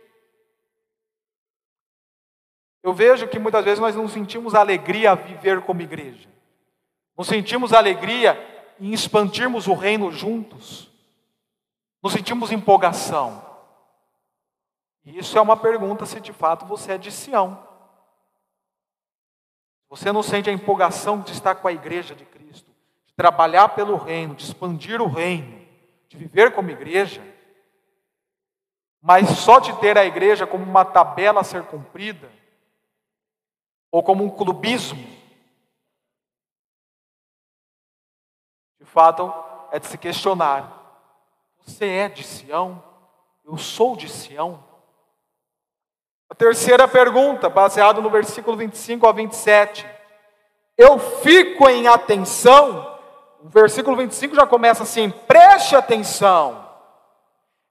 Eu 2.83 2.93
vejo 2.93 3.27
que 3.27 3.37
muitas 3.37 3.63
vezes 3.63 3.79
nós 3.79 3.95
não 3.95 4.07
sentimos 4.07 4.55
alegria 4.55 5.11
a 5.11 5.15
viver 5.15 5.61
como 5.61 5.81
igreja. 5.81 6.27
Não 7.15 7.23
sentimos 7.23 7.73
alegria 7.73 8.39
em 8.79 8.91
expandirmos 8.93 9.67
o 9.67 9.73
reino 9.73 10.11
juntos. 10.11 10.89
Não 12.01 12.09
sentimos 12.09 12.51
empolgação. 12.51 13.45
E 15.05 15.17
isso 15.17 15.37
é 15.37 15.41
uma 15.41 15.57
pergunta 15.57 16.05
se 16.05 16.19
de 16.19 16.33
fato 16.33 16.65
você 16.65 16.93
é 16.93 16.97
de 16.97 17.11
Sião. 17.11 17.67
Você 19.89 20.11
não 20.11 20.23
sente 20.23 20.49
a 20.49 20.53
empolgação 20.53 21.19
de 21.19 21.31
estar 21.31 21.55
com 21.55 21.67
a 21.67 21.71
igreja 21.73 22.15
de 22.15 22.25
Cristo, 22.25 22.71
de 23.05 23.13
trabalhar 23.13 23.69
pelo 23.69 23.97
reino, 23.97 24.33
de 24.33 24.43
expandir 24.43 25.01
o 25.01 25.07
reino, 25.07 25.67
de 26.07 26.17
viver 26.17 26.53
como 26.53 26.71
igreja, 26.71 27.21
mas 29.01 29.27
só 29.29 29.59
de 29.59 29.73
ter 29.79 29.97
a 29.97 30.05
igreja 30.05 30.47
como 30.47 30.63
uma 30.63 30.85
tabela 30.85 31.41
a 31.41 31.43
ser 31.43 31.63
cumprida, 31.63 32.31
ou 33.91 34.01
como 34.01 34.23
um 34.23 34.29
clubismo, 34.29 35.03
de 38.79 38.85
fato 38.85 39.31
é 39.71 39.79
de 39.79 39.87
se 39.87 39.97
questionar: 39.97 40.81
você 41.65 41.85
é 41.85 42.09
de 42.09 42.23
Sião? 42.23 42.83
Eu 43.43 43.57
sou 43.57 43.95
de 43.95 44.09
Sião? 44.09 44.63
A 46.29 46.35
terceira 46.35 46.87
pergunta, 46.87 47.49
baseada 47.49 47.99
no 47.99 48.09
versículo 48.09 48.55
25 48.55 49.05
a 49.05 49.11
27. 49.11 49.85
Eu 50.77 50.97
fico 50.97 51.67
em 51.69 51.87
atenção. 51.87 52.97
O 53.43 53.49
versículo 53.49 53.97
25 53.97 54.35
já 54.35 54.47
começa 54.47 54.83
assim: 54.83 55.09
preste 55.09 55.75
atenção. 55.75 56.69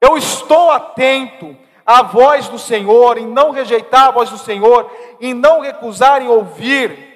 Eu 0.00 0.16
estou 0.16 0.70
atento 0.70 1.56
à 1.85 2.03
voz 2.03 2.49
do 2.49 2.59
Senhor, 2.59 3.19
em 3.19 3.27
não 3.27 3.51
rejeitar 3.51 4.09
a 4.09 4.11
voz 4.11 4.31
do 4.31 4.38
Senhor, 4.38 4.90
em 5.21 5.35
não 5.35 5.61
recusar 5.61 6.23
em 6.23 6.29
ouvir. 6.29 7.09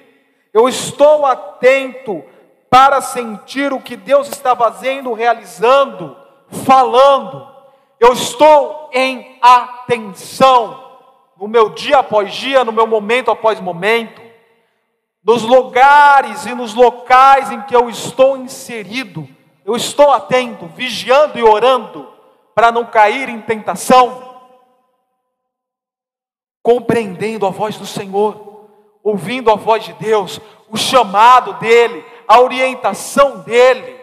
Eu 0.53 0.69
estou 0.69 1.27
atento 1.27 2.25
para 2.71 3.01
sentir 3.01 3.73
o 3.73 3.81
que 3.81 3.97
Deus 3.97 4.29
está 4.29 4.55
fazendo, 4.57 5.13
realizando, 5.13 6.17
falando. 6.65 7.47
Eu 8.01 8.13
estou 8.13 8.91
em 8.93 9.39
atenção 9.41 10.85
no 11.39 11.49
meu 11.49 11.71
dia 11.71 11.99
após 11.99 12.33
dia, 12.33 12.65
no 12.65 12.73
meu 12.73 12.87
momento 12.87 13.31
após 13.31 13.61
momento, 13.61 14.23
nos 15.23 15.43
lugares 15.43 16.47
e 16.47 16.55
nos 16.55 16.75
locais 16.75 17.51
em 17.51 17.61
que 17.63 17.75
eu 17.75 17.89
estou 17.89 18.37
inserido, 18.37 19.29
eu 19.65 19.75
estou 19.75 20.11
atento, 20.11 20.67
vigiando 20.67 21.39
e 21.39 21.43
orando 21.43 22.09
para 22.55 22.71
não 22.71 22.85
cair 22.85 23.29
em 23.29 23.41
tentação, 23.41 24.24
compreendendo 26.65 27.47
a 27.47 27.51
voz 27.51 27.77
do 27.77 27.85
Senhor, 27.85 28.71
ouvindo 29.03 29.51
a 29.51 29.55
voz 29.55 29.85
de 29.85 29.93
Deus, 29.93 30.41
o 30.71 30.79
chamado 30.79 31.53
dele, 31.59 32.03
a 32.27 32.41
orientação 32.41 33.41
dele, 33.41 34.03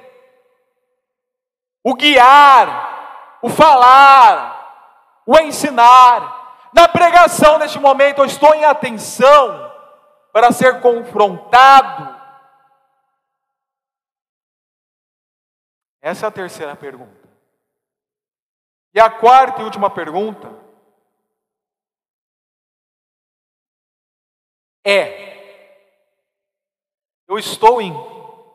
o 1.84 1.96
guiar, 1.96 3.40
o 3.42 3.50
falar, 3.50 5.24
o 5.26 5.36
ensinar. 5.40 6.70
Na 6.72 6.88
pregação 6.88 7.58
neste 7.58 7.80
momento 7.80 8.20
eu 8.20 8.26
estou 8.26 8.54
em 8.54 8.64
atenção 8.64 9.74
para 10.32 10.52
ser 10.52 10.82
confrontado. 10.82 12.16
Essa 16.00 16.28
é 16.28 16.30
a 16.30 16.32
terceira 16.32 16.76
pergunta. 16.76 17.28
E 18.94 19.00
a 19.00 19.10
quarta 19.10 19.62
e 19.62 19.66
última 19.66 19.90
pergunta 19.90 20.51
é: 24.84 25.32
eu 27.28 27.38
estou 27.38 27.82
em 27.82 27.94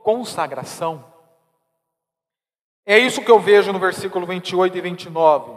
consagração? 0.02 1.04
É 2.84 2.98
isso 2.98 3.22
que 3.22 3.30
eu 3.30 3.40
vejo 3.40 3.72
no 3.72 3.78
versículo 3.78 4.26
28 4.26 4.76
e 4.76 4.80
29. 4.80 5.52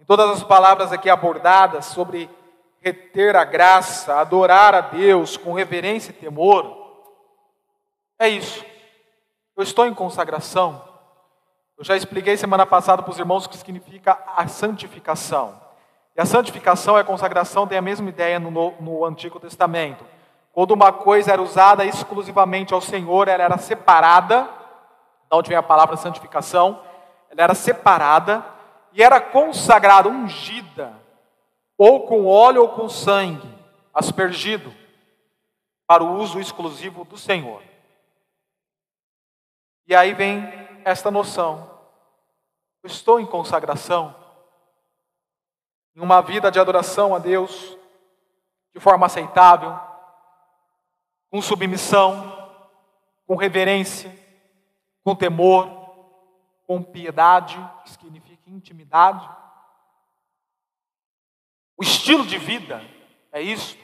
Em 0.00 0.04
todas 0.04 0.30
as 0.30 0.42
palavras 0.42 0.92
aqui 0.92 1.08
abordadas 1.08 1.86
sobre 1.86 2.28
reter 2.80 3.36
a 3.36 3.44
graça, 3.44 4.20
adorar 4.20 4.74
a 4.74 4.80
Deus 4.80 5.36
com 5.36 5.52
reverência 5.52 6.10
e 6.10 6.14
temor. 6.14 6.76
É 8.18 8.28
isso. 8.28 8.64
Eu 9.56 9.62
estou 9.62 9.86
em 9.86 9.94
consagração. 9.94 10.86
Eu 11.76 11.84
já 11.84 11.96
expliquei 11.96 12.36
semana 12.36 12.66
passada 12.66 13.02
para 13.02 13.10
os 13.12 13.18
irmãos 13.18 13.46
o 13.46 13.48
que 13.48 13.56
significa 13.56 14.22
a 14.36 14.46
santificação. 14.48 15.67
E 16.18 16.20
a 16.20 16.26
santificação 16.26 16.96
e 16.96 17.00
a 17.00 17.04
consagração 17.04 17.64
têm 17.64 17.78
a 17.78 17.82
mesma 17.82 18.08
ideia 18.08 18.40
no, 18.40 18.50
no 18.50 19.04
Antigo 19.04 19.38
Testamento. 19.38 20.04
Quando 20.50 20.72
uma 20.72 20.92
coisa 20.92 21.30
era 21.30 21.40
usada 21.40 21.84
exclusivamente 21.84 22.74
ao 22.74 22.80
Senhor, 22.80 23.28
ela 23.28 23.44
era 23.44 23.56
separada, 23.56 24.50
da 25.30 25.36
onde 25.36 25.48
vem 25.48 25.56
a 25.56 25.62
palavra 25.62 25.96
santificação, 25.96 26.82
ela 27.30 27.42
era 27.42 27.54
separada 27.54 28.44
e 28.92 29.00
era 29.00 29.20
consagrada, 29.20 30.08
ungida, 30.08 30.92
ou 31.76 32.04
com 32.04 32.26
óleo 32.26 32.62
ou 32.62 32.70
com 32.70 32.88
sangue, 32.88 33.48
aspergido, 33.94 34.74
para 35.86 36.02
o 36.02 36.16
uso 36.16 36.40
exclusivo 36.40 37.04
do 37.04 37.16
Senhor. 37.16 37.62
E 39.86 39.94
aí 39.94 40.14
vem 40.14 40.52
esta 40.84 41.12
noção: 41.12 41.70
eu 42.82 42.88
estou 42.88 43.20
em 43.20 43.26
consagração, 43.26 44.16
em 45.94 46.00
uma 46.00 46.20
vida 46.20 46.50
de 46.50 46.60
adoração 46.60 47.14
a 47.14 47.18
Deus, 47.18 47.76
de 48.74 48.80
forma 48.80 49.06
aceitável, 49.06 49.78
com 51.30 51.42
submissão, 51.42 52.50
com 53.26 53.36
reverência, 53.36 54.14
com 55.04 55.14
temor, 55.14 55.68
com 56.66 56.82
piedade, 56.82 57.56
que 57.84 57.90
significa 57.90 58.50
intimidade. 58.50 59.28
O 61.76 61.82
estilo 61.82 62.26
de 62.26 62.38
vida 62.38 62.82
é 63.32 63.40
isto. 63.40 63.82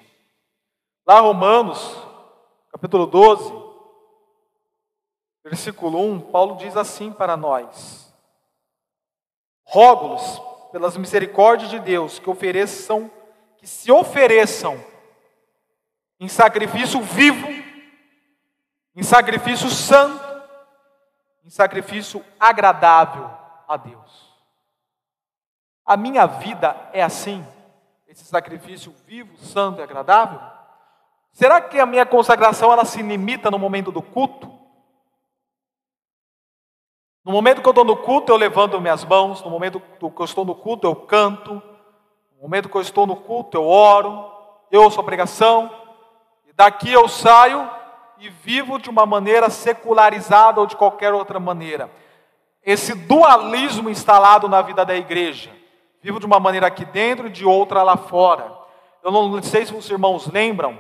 Lá 1.07 1.21
Romanos, 1.21 1.97
capítulo 2.73 3.07
12, 3.07 3.53
versículo 5.45 6.01
1, 6.01 6.21
Paulo 6.31 6.57
diz 6.57 6.77
assim 6.77 7.13
para 7.13 7.37
nós: 7.37 8.13
Rogo-los 9.65 10.54
pelas 10.75 10.97
misericórdias 10.97 11.71
de 11.71 11.79
Deus 11.79 12.19
que 12.19 12.29
ofereçam, 12.29 13.09
que 13.59 13.65
se 13.65 13.93
ofereçam 13.93 14.77
em 16.19 16.27
sacrifício 16.27 17.01
vivo, 17.01 17.47
em 18.97 19.03
sacrifício 19.05 19.71
santo, 19.71 20.21
em 21.45 21.49
sacrifício 21.49 22.25
agradável 22.41 23.31
a 23.69 23.77
Deus. 23.77 24.35
A 25.87 25.97
minha 25.97 26.27
vida 26.27 26.77
é 26.93 27.05
assim 27.05 27.47
esse 28.09 28.25
sacrifício 28.25 28.93
vivo, 29.07 29.39
santo 29.39 29.79
e 29.79 29.85
agradável? 29.85 30.41
Será 31.31 31.61
que 31.61 31.79
a 31.79 31.87
minha 31.87 32.05
consagração 32.05 32.73
ela 32.73 32.85
se 32.85 33.01
limita 33.01 33.49
no 33.49 33.61
momento 33.61 33.93
do 33.93 34.03
culto? 34.03 34.53
No 37.25 37.33
momento 37.33 37.63
que 37.63 37.69
eu 37.69 37.71
estou 37.71 37.85
no 37.85 37.97
culto, 37.97 38.31
eu 38.31 38.37
levanto 38.37 38.81
minhas 38.81 39.05
mãos. 39.05 39.43
No 39.43 39.51
momento 39.51 39.81
que 39.81 40.05
eu 40.05 40.25
estou 40.25 40.45
no 40.45 40.55
culto, 40.55 40.87
eu 40.87 40.95
canto. 40.95 41.63
No 42.37 42.43
momento 42.43 42.69
que 42.69 42.77
eu 42.77 42.83
estou 42.83 43.07
no 43.07 43.17
culto, 43.17 43.57
eu 43.57 43.67
oro. 43.67 44.31
Eu 44.71 44.83
ouço 44.83 45.01
a 45.01 45.05
pregação. 45.05 45.71
E 46.47 46.53
daqui 46.53 46.93
eu 46.93 47.09
saio 47.09 47.69
e 48.19 48.29
vivo 48.29 48.79
de 48.79 48.91
uma 48.91 49.07
maneira 49.07 49.49
secularizada 49.49 50.61
ou 50.61 50.67
de 50.67 50.77
qualquer 50.77 51.15
outra 51.15 51.41
maneira. 51.41 51.91
Esse 52.63 52.95
dualismo 52.95 53.91
instalado 53.91 54.49
na 54.49 54.63
vida 54.63 54.85
da 54.85 54.95
igreja 54.95 55.51
Vivo 56.05 56.21
de 56.21 56.27
uma 56.27 56.39
maneira 56.39 56.67
aqui 56.67 56.85
dentro 56.85 57.29
e 57.29 57.31
de 57.31 57.47
outra 57.47 57.83
lá 57.83 57.97
fora. 57.97 58.53
Eu 59.03 59.11
não 59.11 59.43
sei 59.43 59.65
se 59.65 59.75
os 59.75 59.89
irmãos 59.89 60.27
lembram, 60.27 60.79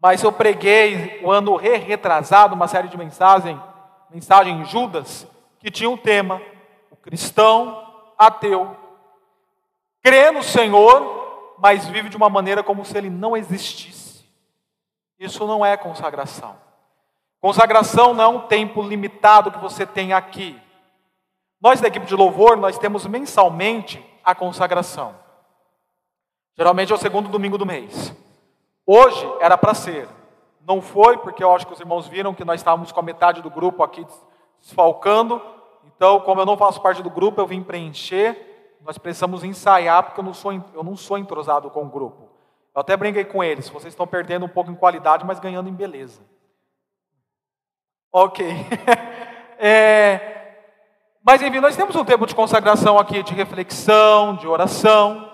mas 0.00 0.22
eu 0.22 0.32
preguei 0.32 1.20
o 1.22 1.30
ano 1.30 1.54
re 1.54 1.76
retrasado 1.76 2.54
uma 2.54 2.66
série 2.66 2.88
de 2.88 2.96
mensagens, 2.96 3.60
mensagem 4.12 4.64
Judas, 4.64 5.26
que 5.58 5.70
tinha 5.70 5.90
um 5.90 5.96
tema: 5.96 6.40
o 6.90 6.96
cristão 6.96 7.86
ateu 8.18 8.76
crê 10.02 10.30
no 10.30 10.42
Senhor, 10.42 11.56
mas 11.58 11.86
vive 11.86 12.08
de 12.08 12.16
uma 12.16 12.28
maneira 12.28 12.62
como 12.62 12.84
se 12.84 12.96
ele 12.96 13.10
não 13.10 13.36
existisse. 13.36 14.24
Isso 15.18 15.46
não 15.46 15.64
é 15.64 15.76
consagração. 15.76 16.56
Consagração 17.40 18.14
não 18.14 18.24
é 18.24 18.28
um 18.28 18.40
tempo 18.46 18.82
limitado 18.82 19.50
que 19.50 19.58
você 19.58 19.86
tem 19.86 20.12
aqui. 20.12 20.60
Nós 21.60 21.80
da 21.80 21.88
equipe 21.88 22.06
de 22.06 22.14
louvor, 22.14 22.56
nós 22.56 22.78
temos 22.78 23.06
mensalmente 23.06 24.04
a 24.24 24.34
consagração. 24.34 25.14
Geralmente 26.56 26.92
é 26.92 26.94
o 26.94 26.98
segundo 26.98 27.28
domingo 27.28 27.58
do 27.58 27.66
mês. 27.66 28.14
Hoje 28.86 29.26
era 29.40 29.56
para 29.56 29.74
ser. 29.74 30.08
Não 30.66 30.80
foi, 30.80 31.18
porque 31.18 31.42
eu 31.42 31.54
acho 31.54 31.66
que 31.66 31.72
os 31.72 31.80
irmãos 31.80 32.06
viram 32.06 32.34
que 32.34 32.44
nós 32.44 32.60
estávamos 32.60 32.92
com 32.92 33.00
a 33.00 33.02
metade 33.02 33.42
do 33.42 33.50
grupo 33.50 33.82
aqui 33.82 34.06
desfalcando. 34.60 35.40
Então, 35.84 36.20
como 36.20 36.40
eu 36.40 36.46
não 36.46 36.56
faço 36.56 36.80
parte 36.80 37.02
do 37.02 37.10
grupo, 37.10 37.40
eu 37.40 37.46
vim 37.46 37.62
preencher. 37.62 38.76
Nós 38.82 38.98
precisamos 38.98 39.44
ensaiar, 39.44 40.02
porque 40.04 40.20
eu 40.20 40.24
não 40.24 40.34
sou, 40.34 40.52
eu 40.52 40.82
não 40.82 40.96
sou 40.96 41.18
entrosado 41.18 41.70
com 41.70 41.84
o 41.84 41.88
grupo. 41.88 42.30
Eu 42.74 42.80
até 42.80 42.96
brinquei 42.96 43.24
com 43.24 43.42
eles. 43.42 43.68
Vocês 43.68 43.92
estão 43.92 44.06
perdendo 44.06 44.46
um 44.46 44.48
pouco 44.48 44.70
em 44.70 44.74
qualidade, 44.74 45.24
mas 45.24 45.40
ganhando 45.40 45.68
em 45.68 45.74
beleza. 45.74 46.22
Ok. 48.12 48.46
é, 49.58 50.30
mas 51.22 51.42
enfim, 51.42 51.60
nós 51.60 51.76
temos 51.76 51.94
um 51.94 52.04
tempo 52.04 52.26
de 52.26 52.34
consagração 52.34 52.98
aqui, 52.98 53.22
de 53.22 53.34
reflexão, 53.34 54.34
de 54.36 54.46
oração. 54.46 55.30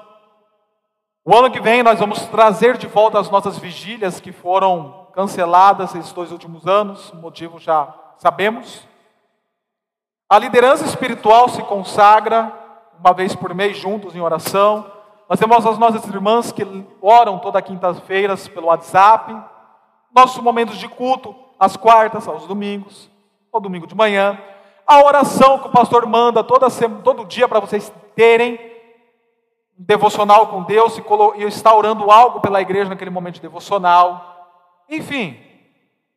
O 1.25 1.35
ano 1.35 1.51
que 1.51 1.61
vem 1.61 1.83
nós 1.83 2.01
vamos 2.01 2.27
trazer 2.27 2.77
de 2.77 2.87
volta 2.87 3.19
as 3.19 3.31
nossas 3.31 3.59
vigílias 3.59 4.21
que 4.21 4.33
foram 4.33 5.06
canceladas 5.17 5.95
esses 5.95 6.13
dois 6.13 6.31
últimos 6.31 6.67
anos, 6.67 7.11
o 7.11 7.17
motivo 7.17 7.59
já 7.59 7.93
sabemos. 8.19 8.87
A 10.31 10.39
liderança 10.39 10.85
espiritual 10.85 11.49
se 11.49 11.63
consagra 11.63 12.53
uma 13.01 13.13
vez 13.13 13.35
por 13.35 13.55
mês 13.55 13.77
juntos 13.77 14.15
em 14.15 14.21
oração. 14.21 14.89
Nós 15.29 15.41
temos 15.41 15.67
as 15.67 15.79
nossas 15.79 16.07
irmãs 16.07 16.53
que 16.53 16.63
oram 17.01 17.39
toda 17.39 17.63
quinta-feira 17.63 18.37
pelo 18.37 18.67
WhatsApp. 18.67 19.35
Nossos 20.15 20.43
momentos 20.43 20.77
de 20.77 20.87
culto, 20.87 21.35
às 21.59 21.77
quartas, 21.77 22.29
aos 22.29 22.47
domingos, 22.47 23.11
ao 23.51 23.61
domingo 23.61 23.87
de 23.87 23.95
manhã 23.95 24.39
a 24.87 25.05
oração 25.05 25.59
que 25.59 25.67
o 25.67 25.73
pastor 25.73 26.07
manda 26.07 26.45
toda 26.45 26.71
semana, 26.71 27.03
todo 27.03 27.25
dia 27.25 27.49
para 27.49 27.59
vocês 27.59 27.93
terem 28.15 28.55
um 29.77 29.85
devocional 29.85 30.47
com 30.47 30.63
Deus 30.63 30.97
e 31.37 31.43
estar 31.43 31.75
orando 31.75 32.09
algo 32.11 32.41
pela 32.41 32.61
igreja 32.61 32.89
naquele 32.89 33.11
momento 33.11 33.43
devocional. 33.43 34.36
Enfim, 34.89 35.39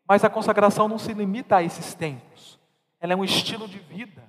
mas 0.07 0.24
a 0.24 0.30
consagração 0.30 0.88
não 0.88 0.97
se 0.97 1.13
limita 1.13 1.57
a 1.57 1.63
esses 1.63 1.93
tempos. 1.93 2.59
Ela 2.99 3.13
é 3.13 3.15
um 3.15 3.24
estilo 3.24 3.67
de 3.67 3.80
vida. 3.80 4.24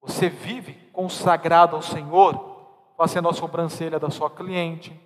Você 0.00 0.28
vive 0.28 0.74
consagrado 0.92 1.76
ao 1.76 1.82
Senhor, 1.82 2.94
fazendo 2.96 3.28
a 3.28 3.34
sobrancelha 3.34 3.98
da 3.98 4.10
sua 4.10 4.30
cliente, 4.30 4.98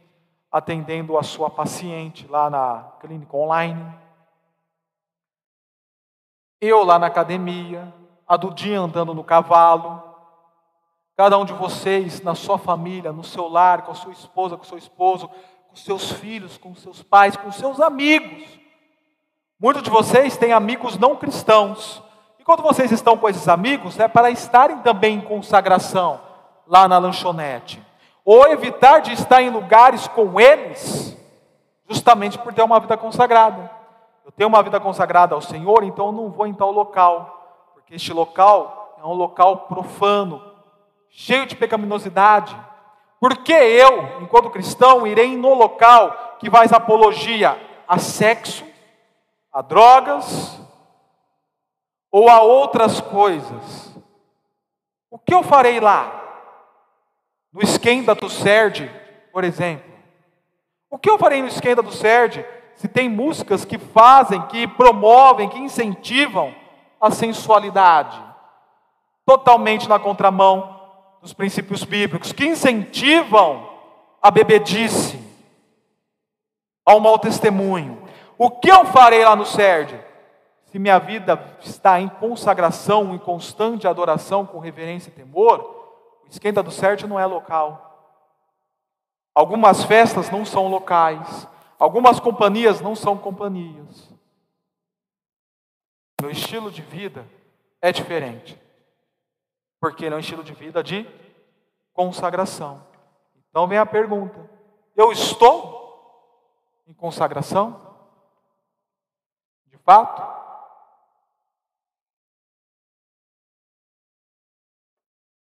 atendendo 0.51 1.17
a 1.17 1.23
sua 1.23 1.49
paciente 1.49 2.27
lá 2.29 2.51
na 2.51 2.93
clínica 3.01 3.37
online. 3.37 3.99
Eu 6.61 6.85
lá 6.85 6.99
na 6.99 7.07
academia, 7.07 7.93
a 8.29 8.37
do 8.37 8.53
dia 8.53 8.79
andando 8.79 9.15
no 9.15 9.25
cavalo. 9.25 10.03
Cada 11.17 11.39
um 11.39 11.45
de 11.45 11.53
vocês, 11.53 12.21
na 12.21 12.35
sua 12.35 12.59
família, 12.59 13.13
no 13.13 13.25
seu 13.25 13.49
lar, 13.49 13.83
com 13.83 13.93
a 13.93 13.95
sua 13.95 14.13
esposa, 14.13 14.57
com 14.57 14.63
o 14.63 14.67
seu 14.67 14.79
esposo, 14.79 15.31
com 15.71 15.77
seus 15.77 16.11
filhos, 16.13 16.59
com 16.59 16.75
seus 16.75 17.01
pais, 17.03 17.37
com 17.37 17.51
seus 17.53 17.81
amigos. 17.81 18.43
Muitos 19.59 19.85
de 19.85 19.91
vocês 19.91 20.37
têm 20.37 20.53
amigos 20.53 20.99
não 20.99 21.15
cristãos. 21.15 22.03
E 22.39 22.45
quando 22.45 22.63
vocês 22.63 22.91
estão 22.91 23.17
com 23.17 23.29
esses 23.29 23.47
amigos, 23.49 23.99
é 24.01 24.09
para 24.09 24.31
estarem 24.31 24.79
também 24.79 25.19
em 25.19 25.21
consagração 25.21 26.21
lá 26.67 26.89
na 26.89 26.99
lanchonete. 26.99 27.81
Ou 28.25 28.49
evitar 28.49 29.01
de 29.01 29.13
estar 29.13 29.41
em 29.43 29.51
lugares 29.51 30.09
com 30.09 30.41
eles, 30.41 31.17
justamente 31.89 32.37
por 32.39 32.53
ter 32.53 32.63
uma 32.63 32.81
vida 32.81 32.97
consagrada. 32.97 33.71
eu 34.25 34.33
tenho 34.33 34.49
uma 34.49 34.63
vida 34.63 34.81
consagrada 34.81 35.35
ao 35.35 35.41
Senhor, 35.41 35.85
então 35.85 36.07
eu 36.07 36.13
não 36.13 36.31
vou 36.31 36.47
em 36.47 36.55
tal 36.55 36.73
local, 36.73 37.71
porque 37.75 37.95
este 37.95 38.13
local 38.13 38.97
é 39.01 39.07
um 39.07 39.15
local 39.15 39.59
profano, 39.69 40.43
cheio 41.11 41.47
de 41.47 41.55
pecaminosidade. 41.55 42.57
Porque 43.21 43.53
eu, 43.53 44.23
enquanto 44.23 44.49
cristão, 44.49 45.07
irei 45.07 45.37
no 45.37 45.53
local 45.53 46.39
que 46.41 46.51
faz 46.51 46.73
apologia 46.73 47.61
a 47.87 47.99
sexo, 47.99 48.65
a 49.53 49.61
drogas 49.61 50.59
ou 52.11 52.31
a 52.31 52.41
outras 52.41 52.99
coisas? 52.99 53.95
O 55.11 55.19
que 55.19 55.35
eu 55.35 55.43
farei 55.43 55.79
lá? 55.81 56.17
No 57.53 57.61
esquenta 57.61 58.15
do 58.15 58.31
Serde, 58.31 58.91
por 59.31 59.45
exemplo. 59.45 59.91
O 60.89 60.99
que 60.99 61.11
eu 61.11 61.19
farei 61.19 61.43
no 61.43 61.49
esquenta 61.49 61.83
do 61.83 61.93
Serde 61.93 62.45
se 62.75 62.89
tem 62.89 63.07
músicas 63.07 63.67
que 63.67 63.77
fazem, 63.77 64.41
que 64.47 64.67
promovem, 64.67 65.51
que 65.51 65.59
incentivam 65.59 66.55
a 66.99 67.11
sensualidade? 67.11 68.19
Totalmente 69.27 69.87
na 69.87 69.99
contramão 69.99 70.80
dos 71.21 71.33
princípios 71.33 71.85
bíblicos, 71.85 72.33
que 72.33 72.47
incentivam 72.47 73.69
a 74.23 74.31
bebedice, 74.31 75.19
ao 76.85 77.01
mau 77.01 77.19
testemunho. 77.19 78.03
O 78.39 78.51
que 78.51 78.71
eu 78.71 78.85
farei 78.87 79.25
lá 79.25 79.37
no 79.37 79.45
Serde? 79.45 80.01
Se 80.67 80.79
minha 80.79 80.99
vida 80.99 81.39
está 81.61 82.01
em 82.01 82.09
consagração, 82.09 83.15
em 83.15 83.19
constante 83.19 83.87
adoração, 83.87 84.47
com 84.47 84.59
reverência 84.59 85.11
e 85.11 85.13
temor, 85.13 85.81
Esquenta 86.31 86.63
do 86.63 86.71
Sérgio 86.71 87.09
não 87.09 87.19
é 87.19 87.27
local. 87.27 87.89
Algumas 89.35 89.83
festas 89.83 90.31
não 90.31 90.45
são 90.45 90.69
locais. 90.69 91.47
Algumas 91.77 92.21
companhias 92.21 92.81
não 92.81 92.95
são 92.95 93.19
companhias. 93.19 94.09
Meu 96.21 96.31
estilo 96.31 96.71
de 96.71 96.83
vida 96.83 97.27
é 97.83 97.91
diferente. 97.91 98.57
Porque 99.81 100.05
ele 100.05 100.15
é 100.15 100.17
um 100.17 100.21
estilo 100.21 100.45
de 100.45 100.53
vida 100.53 100.83
de 100.83 101.09
consagração. 101.93 102.87
Então 103.49 103.67
vem 103.67 103.79
a 103.79 103.87
pergunta: 103.87 104.49
eu 104.95 105.11
estou 105.11 105.81
em 106.87 106.93
consagração? 106.93 107.81
De 109.67 109.79
fato? 109.79 110.41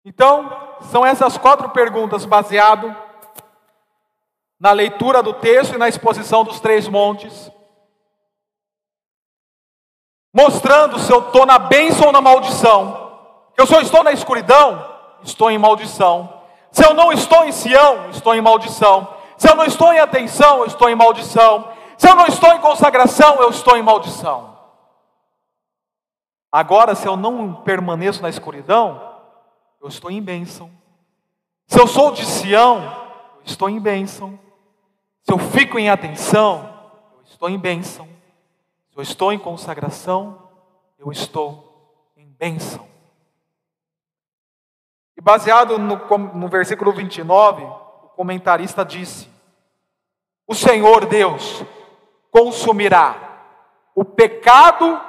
Então, 0.05 0.78
são 0.82 1.05
essas 1.05 1.37
quatro 1.37 1.70
perguntas 1.70 2.24
baseado 2.24 2.95
na 4.59 4.70
leitura 4.70 5.22
do 5.22 5.34
texto 5.34 5.74
e 5.74 5.78
na 5.78 5.89
exposição 5.89 6.45
dos 6.45 6.61
três 6.61 6.87
montes, 6.87 7.51
mostrando 10.32 10.99
se 10.99 11.12
eu 11.12 11.26
estou 11.26 11.45
na 11.45 11.59
bênção 11.59 12.07
ou 12.07 12.12
na 12.12 12.20
maldição. 12.20 13.05
Eu 13.57 13.66
só 13.66 13.80
estou 13.80 14.02
na 14.04 14.12
escuridão, 14.12 14.86
estou 15.22 15.50
em 15.50 15.59
maldição. 15.59 16.42
Se 16.70 16.84
eu 16.84 16.92
não 16.92 17.12
estou 17.12 17.44
em 17.44 17.52
Sião, 17.52 18.11
estou 18.11 18.34
em 18.34 18.40
maldição. 18.40 19.16
Se 19.38 19.48
eu 19.48 19.54
não 19.54 19.64
estou 19.64 19.92
em 19.92 19.98
atenção, 19.98 20.59
eu 20.59 20.66
estou 20.66 20.90
em 20.90 20.94
maldição. 20.94 21.68
Se 21.96 22.09
eu 22.09 22.14
não 22.14 22.26
estou 22.26 22.52
em 22.52 22.61
consagração, 22.61 23.36
eu 23.36 23.48
estou 23.48 23.76
em 23.76 23.82
maldição. 23.82 24.57
Agora, 26.52 26.94
se 26.94 27.07
eu 27.07 27.16
não 27.16 27.54
permaneço 27.54 28.22
na 28.22 28.28
escuridão, 28.28 29.16
eu 29.80 29.88
estou 29.88 30.11
em 30.11 30.22
bênção. 30.22 30.70
Se 31.66 31.80
eu 31.80 31.86
sou 31.86 32.12
de 32.12 32.24
Sião, 32.24 32.82
eu 33.36 33.42
estou 33.44 33.68
em 33.68 33.80
bênção. 33.80 34.38
Se 35.22 35.32
eu 35.32 35.38
fico 35.38 35.78
em 35.78 35.90
atenção, 35.90 36.72
eu 37.16 37.22
estou 37.24 37.48
em 37.48 37.59
bênção. 37.59 38.07
Se 38.90 38.96
eu 38.96 39.02
estou 39.02 39.32
em 39.32 39.38
consagração, 39.38 40.50
eu 40.98 41.11
estou 41.11 42.12
em 42.16 42.26
bênção. 42.26 42.95
E 45.16 45.20
baseado 45.20 45.78
no, 45.78 45.96
no 46.34 46.48
versículo 46.48 46.92
29, 46.92 47.62
o 47.62 48.08
comentarista 48.16 48.84
disse: 48.84 49.28
O 50.46 50.54
Senhor 50.54 51.06
Deus 51.06 51.64
consumirá 52.30 53.22
o 53.94 54.04
pecado 54.04 55.00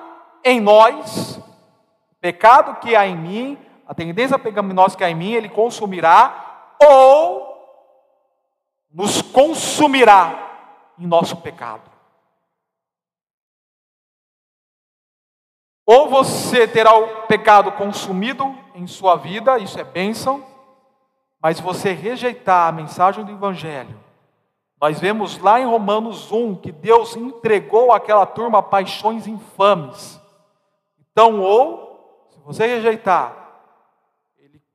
em 0.43 0.61
nós, 0.61 1.37
o 1.37 2.15
pecado 2.21 2.79
que 2.79 2.95
há 2.95 3.05
em 3.05 3.17
mim 3.17 3.67
a 3.87 3.95
tendência 3.95 4.37
pecaminosa 4.37 4.97
que 4.97 5.03
há 5.03 5.09
em 5.09 5.15
mim, 5.15 5.31
ele 5.31 5.47
consumirá 5.47 6.75
ou 6.77 7.47
nos 8.91 9.21
consumirá 9.21 10.93
em 10.99 11.07
nosso 11.07 11.37
pecado. 11.37 11.89
Ou 15.85 16.09
você 16.09 16.67
terá 16.67 16.93
o 16.93 17.27
pecado 17.27 17.71
consumido 17.71 18.53
em 18.77 18.85
sua 18.85 19.15
vida, 19.15 19.57
isso 19.57 19.79
é 19.79 19.83
bênção, 19.83 20.45
mas 21.41 21.59
você 21.59 21.93
rejeitar 21.93 22.69
a 22.69 22.71
mensagem 22.71 23.25
do 23.25 23.31
Evangelho. 23.31 23.99
Nós 24.79 24.99
vemos 24.99 25.39
lá 25.39 25.59
em 25.59 25.65
Romanos 25.65 26.31
1 26.31 26.57
que 26.57 26.71
Deus 26.71 27.15
entregou 27.15 27.91
àquela 27.91 28.25
turma 28.25 28.61
paixões 28.61 29.25
infames. 29.25 30.21
Então, 30.99 31.41
ou, 31.41 32.27
se 32.29 32.39
você 32.41 32.67
rejeitar, 32.67 33.35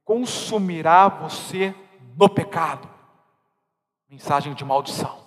consumirá 0.05 1.09
você 1.09 1.73
no 2.17 2.29
pecado. 2.29 2.89
Mensagem 4.09 4.53
de 4.53 4.65
maldição. 4.65 5.23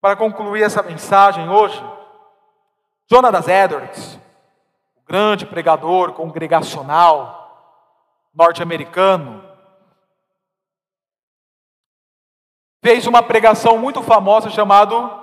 Para 0.00 0.16
concluir 0.16 0.62
essa 0.62 0.82
mensagem 0.82 1.48
hoje, 1.50 1.80
Jonathan 3.06 3.52
Edwards, 3.52 4.18
grande 5.12 5.44
pregador 5.44 6.14
congregacional 6.14 7.38
norte-americano, 8.34 9.44
fez 12.82 13.06
uma 13.06 13.22
pregação 13.22 13.76
muito 13.76 14.02
famosa 14.02 14.48
chamada 14.48 15.20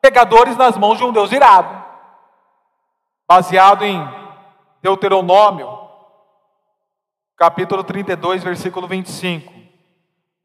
Pegadores 0.00 0.56
nas 0.56 0.76
mãos 0.76 0.98
de 0.98 1.04
um 1.04 1.10
Deus 1.10 1.32
irado, 1.32 1.84
baseado 3.26 3.84
em 3.84 3.98
Deuteronômio, 4.80 5.80
capítulo 7.36 7.82
32, 7.82 8.44
versículo 8.44 8.86
25. 8.86 9.52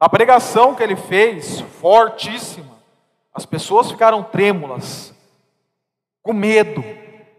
A 0.00 0.08
pregação 0.08 0.74
que 0.74 0.82
ele 0.82 0.96
fez, 0.96 1.60
fortíssima, 1.60 2.76
as 3.32 3.46
pessoas 3.46 3.88
ficaram 3.88 4.24
trêmulas, 4.24 5.14
com 6.22 6.32
medo. 6.32 6.82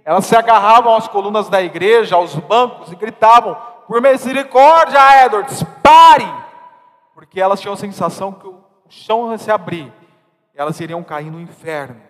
Elas 0.04 0.26
se 0.26 0.36
agarravam 0.36 0.95
às 0.95 1.08
colunas 1.08 1.49
da 1.49 1.62
igreja, 1.62 2.16
aos 2.16 2.36
bancos 2.36 2.91
e 2.91 2.95
gritavam: 2.95 3.56
Por 3.88 4.02
misericórdia, 4.02 5.26
Edwards, 5.26 5.64
pare! 5.84 6.28
Porque 7.14 7.39
elas 7.39 7.60
tinham 7.60 7.74
a 7.74 7.78
sensação 7.78 8.32
que 8.34 8.47
o 8.47 8.64
chão 8.89 9.32
ia 9.32 9.38
se 9.38 9.52
abrir, 9.52 9.93
elas 10.56 10.80
iriam 10.80 11.04
cair 11.04 11.32
no 11.32 11.39
inferno. 11.39 12.02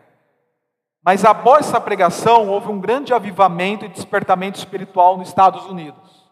Mas 1.04 1.26
após 1.26 1.68
essa 1.68 1.82
pregação, 1.82 2.48
houve 2.48 2.70
um 2.70 2.80
grande 2.80 3.14
avivamento 3.14 3.86
e 3.86 3.90
despertamento 3.90 4.60
espiritual 4.60 5.18
nos 5.18 5.30
Estados 5.30 5.66
Unidos. 5.66 6.30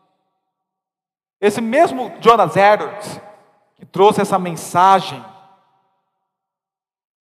Esse 1.41 1.60
mesmo 1.60 2.12
Jonas 2.20 2.55
Edwards, 2.55 3.20
que 3.76 3.86
trouxe 3.86 4.22
essa 4.22 4.38
mensagem, 4.38 5.24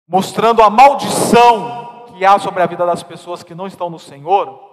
mostrando 0.08 0.62
a 0.62 0.70
maldição 0.70 1.73
que 2.14 2.26
há 2.26 2.38
sobre 2.38 2.62
a 2.62 2.66
vida 2.66 2.86
das 2.86 3.02
pessoas 3.02 3.44
que 3.44 3.56
não 3.56 3.66
estão 3.66 3.90
no 3.90 3.98
Senhor, 3.98 4.72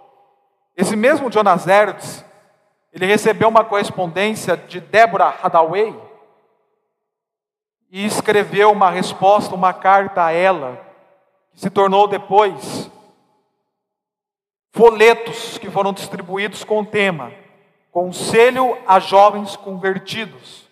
esse 0.76 0.94
mesmo 0.94 1.32
Jonas 1.32 1.66
Edwards, 1.66 2.24
ele 2.92 3.06
recebeu 3.06 3.48
uma 3.48 3.64
correspondência 3.64 4.56
de 4.56 4.80
Deborah 4.80 5.38
Hadaway 5.42 5.98
e 7.90 8.04
escreveu 8.04 8.70
uma 8.70 8.90
resposta, 8.90 9.54
uma 9.54 9.72
carta 9.72 10.24
a 10.24 10.32
ela, 10.32 10.80
que 11.52 11.60
se 11.60 11.70
tornou 11.70 12.06
depois 12.06 12.90
folhetos 14.72 15.58
que 15.58 15.70
foram 15.70 15.92
distribuídos 15.92 16.62
com 16.62 16.80
o 16.80 16.86
tema 16.86 17.32
Conselho 17.90 18.78
a 18.86 19.00
jovens 19.00 19.56
convertidos. 19.56 20.68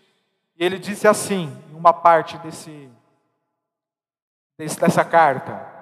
E 0.57 0.65
ele 0.65 0.79
disse 0.79 1.07
assim, 1.09 1.57
em 1.71 1.75
uma 1.75 1.93
parte 1.93 2.39
desse, 2.39 2.89
desse 4.57 4.79
dessa 4.79 5.05
carta: 5.05 5.78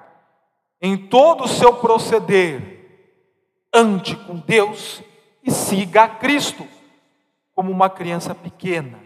Em 0.80 0.96
todo 0.96 1.44
o 1.44 1.48
seu 1.48 1.74
proceder, 1.74 3.08
ande 3.72 4.16
com 4.16 4.36
Deus 4.36 5.02
e 5.42 5.50
siga 5.50 6.04
a 6.04 6.08
Cristo, 6.08 6.66
como 7.54 7.70
uma 7.70 7.88
criança 7.88 8.34
pequena, 8.34 8.98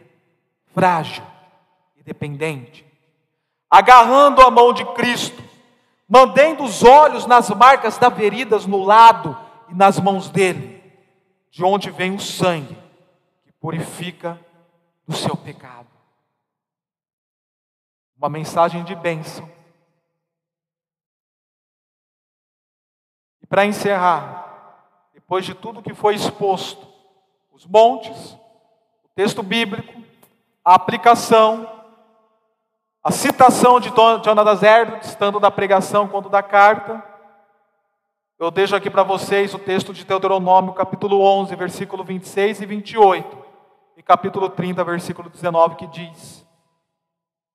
frágil 0.75 1.25
e 1.97 2.03
dependente, 2.03 2.85
agarrando 3.71 4.43
a 4.43 4.51
mão 4.51 4.73
de 4.73 4.85
Cristo 4.95 5.51
mantendo 6.11 6.65
os 6.65 6.83
olhos 6.83 7.25
nas 7.25 7.49
marcas 7.51 7.97
da 7.97 8.11
feridas 8.11 8.67
no 8.67 8.83
lado 8.83 9.39
e 9.69 9.75
nas 9.75 10.01
mãos 10.01 10.29
dele, 10.29 10.83
de 11.53 11.65
onde 11.65 11.89
vem 11.93 12.17
o 12.17 12.19
sangue 12.19 12.77
que 13.45 13.53
purifica 13.53 14.37
do 15.07 15.15
seu 15.15 15.37
pecado. 15.37 15.87
Uma 18.19 18.29
mensagem 18.29 18.83
de 18.83 18.97
bênção, 18.97 19.49
para 23.51 23.67
encerrar, 23.67 24.47
depois 25.13 25.45
de 25.45 25.55
tudo 25.55 25.83
que 25.83 25.93
foi 25.93 26.15
exposto, 26.15 26.87
os 27.53 27.67
montes, 27.67 28.33
o 29.05 29.09
texto 29.17 29.43
bíblico, 29.43 29.93
a 30.65 30.75
aplicação, 30.77 31.69
a 33.03 33.11
citação 33.11 33.81
de 33.81 33.89
Jonatas 33.89 34.63
Edwards, 34.63 35.17
tanto 35.17 35.41
da 35.41 35.51
pregação 35.51 36.07
quanto 36.07 36.29
da 36.29 36.45
carta, 36.45 37.05
eu 38.39 38.53
deixo 38.53 38.77
aqui 38.77 38.89
para 38.89 39.03
vocês 39.03 39.53
o 39.53 39.59
texto 39.59 39.93
de 39.93 40.05
Deuteronômio, 40.05 40.73
capítulo 40.73 41.21
11, 41.21 41.55
versículo 41.57 42.05
26 42.05 42.63
e 42.63 42.67
28, 42.67 43.39
e 43.97 44.03
capítulo 44.03 44.49
30, 44.49 44.85
versículo 44.85 45.29
19, 45.29 45.75
que 45.75 45.87
diz: 45.89 46.47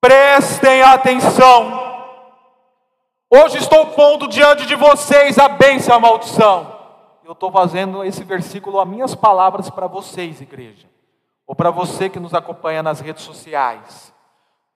Prestem 0.02 0.84
atenção. 0.84 2.05
Hoje 3.38 3.58
estou 3.58 3.88
pondo 3.88 4.30
diante 4.30 4.66
de 4.66 4.76
vocês 4.76 5.38
a 5.38 5.50
bênção 5.50 5.94
e 5.94 5.98
a 5.98 6.00
maldição. 6.00 6.74
Eu 7.22 7.34
estou 7.34 7.52
fazendo 7.52 8.02
esse 8.02 8.24
versículo, 8.24 8.80
as 8.80 8.88
minhas 8.88 9.14
palavras 9.14 9.70
para 9.70 9.88
vocês, 9.88 10.40
igreja, 10.40 10.88
ou 11.46 11.54
para 11.54 11.70
você 11.70 12.08
que 12.08 12.18
nos 12.18 12.34
acompanha 12.34 12.82
nas 12.82 13.02
redes 13.02 13.26
sociais. 13.26 14.14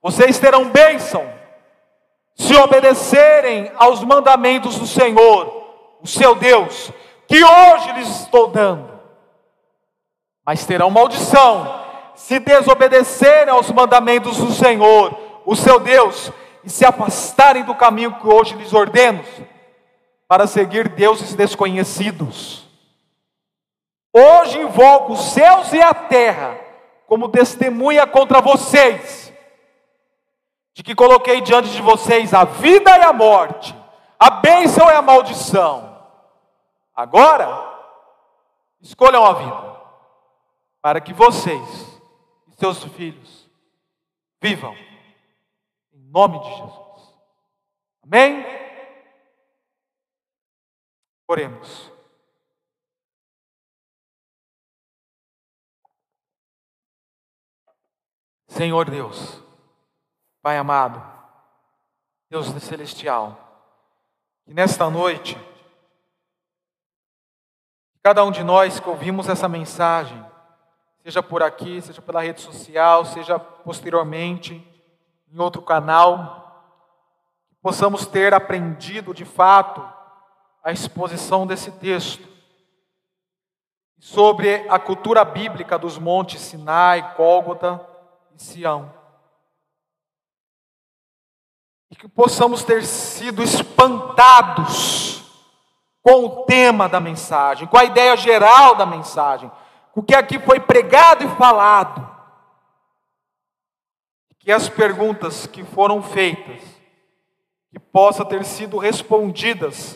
Vocês 0.01 0.39
terão 0.39 0.70
bênção 0.72 1.26
se 2.36 2.53
obedecerem 2.57 3.72
aos 3.78 4.03
mandamentos 4.03 4.78
do 4.78 4.86
Senhor, 4.86 5.64
o 6.01 6.07
seu 6.07 6.36
Deus, 6.36 6.91
que 7.30 7.41
hoje 7.41 7.93
lhes 7.93 8.10
estou 8.24 8.49
dando. 8.49 8.91
Mas 10.45 10.66
terão 10.66 10.89
maldição 10.89 11.82
se 12.14 12.39
desobedecerem 12.39 13.53
aos 13.53 13.72
mandamentos 13.72 14.36
do 14.36 14.51
Senhor, 14.51 15.18
o 15.45 15.55
seu 15.55 15.80
Deus, 15.80 16.30
e 16.70 16.72
se 16.72 16.86
afastarem 16.86 17.63
do 17.63 17.74
caminho 17.74 18.20
que 18.20 18.28
hoje 18.28 18.53
lhes 18.53 18.74
ordeno, 18.74 19.26
para 20.28 20.45
seguir 20.45 20.88
deuses 20.88 21.34
desconhecidos. 21.34 22.63
Hoje 24.13 24.59
invoco 24.59 25.13
os 25.13 25.32
céus 25.32 25.74
e 25.74 25.82
a 25.82 25.95
terra 25.95 26.59
como 27.07 27.28
testemunha 27.28 28.05
contra 28.05 28.39
vocês, 28.39 29.34
de 30.76 30.84
que 30.84 30.93
coloquei 30.93 31.41
diante 31.41 31.70
de 31.70 31.82
vocês 31.82 32.36
a 32.36 32.43
vida 32.43 32.95
e 32.99 33.01
a 33.01 33.11
morte, 33.11 33.76
a 34.20 34.30
bênção 34.30 34.91
e 34.91 34.93
a 34.93 35.01
maldição. 35.01 36.05
Agora, 36.95 37.67
escolham 38.80 39.26
a 39.26 39.34
vida, 39.34 39.76
para 40.84 41.01
que 41.01 41.13
vocês 41.13 41.99
e 42.47 42.59
seus 42.59 42.84
filhos 42.84 43.49
vivam 44.39 44.88
nome 46.10 46.39
de 46.39 46.49
Jesus. 46.49 47.16
Amém? 48.03 48.43
Oremos. 51.28 51.91
Senhor 58.47 58.89
Deus, 58.89 59.41
Pai 60.41 60.57
amado, 60.57 61.01
Deus 62.30 62.47
celestial, 62.62 63.38
que 64.43 64.53
nesta 64.53 64.89
noite, 64.89 65.38
cada 68.01 68.24
um 68.24 68.32
de 68.32 68.43
nós 68.43 68.80
que 68.80 68.89
ouvimos 68.89 69.30
essa 69.30 69.47
mensagem, 69.47 70.26
seja 71.03 71.22
por 71.22 71.43
aqui, 71.43 71.82
seja 71.82 72.01
pela 72.01 72.22
rede 72.22 72.41
social, 72.41 73.05
seja 73.05 73.39
posteriormente, 73.39 74.68
em 75.32 75.39
outro 75.39 75.61
canal, 75.61 76.39
possamos 77.61 78.05
ter 78.05 78.34
aprendido 78.34 79.13
de 79.13 79.25
fato 79.25 79.88
a 80.63 80.71
exposição 80.71 81.45
desse 81.45 81.71
texto 81.71 82.27
sobre 83.99 84.67
a 84.69 84.80
cultura 84.80 85.23
bíblica 85.23 85.77
dos 85.77 85.97
montes 85.97 86.41
Sinai, 86.41 87.15
Gólgota 87.15 87.86
e 88.36 88.41
Sião. 88.41 88.93
E 91.91 91.95
que 91.95 92.07
possamos 92.07 92.63
ter 92.63 92.84
sido 92.84 93.43
espantados 93.43 95.23
com 96.01 96.25
o 96.25 96.45
tema 96.45 96.88
da 96.88 96.99
mensagem, 96.99 97.67
com 97.67 97.77
a 97.77 97.84
ideia 97.84 98.15
geral 98.15 98.75
da 98.75 98.86
mensagem, 98.86 99.51
com 99.91 99.99
o 99.99 100.03
que 100.03 100.15
aqui 100.15 100.39
foi 100.39 100.59
pregado 100.59 101.23
e 101.23 101.36
falado 101.36 102.09
que 104.50 104.54
as 104.54 104.68
perguntas 104.68 105.45
que 105.45 105.64
foram 105.64 106.02
feitas 106.02 106.60
que 107.70 107.78
possa 107.78 108.26
ter 108.26 108.43
sido 108.43 108.80
respondidas 108.80 109.95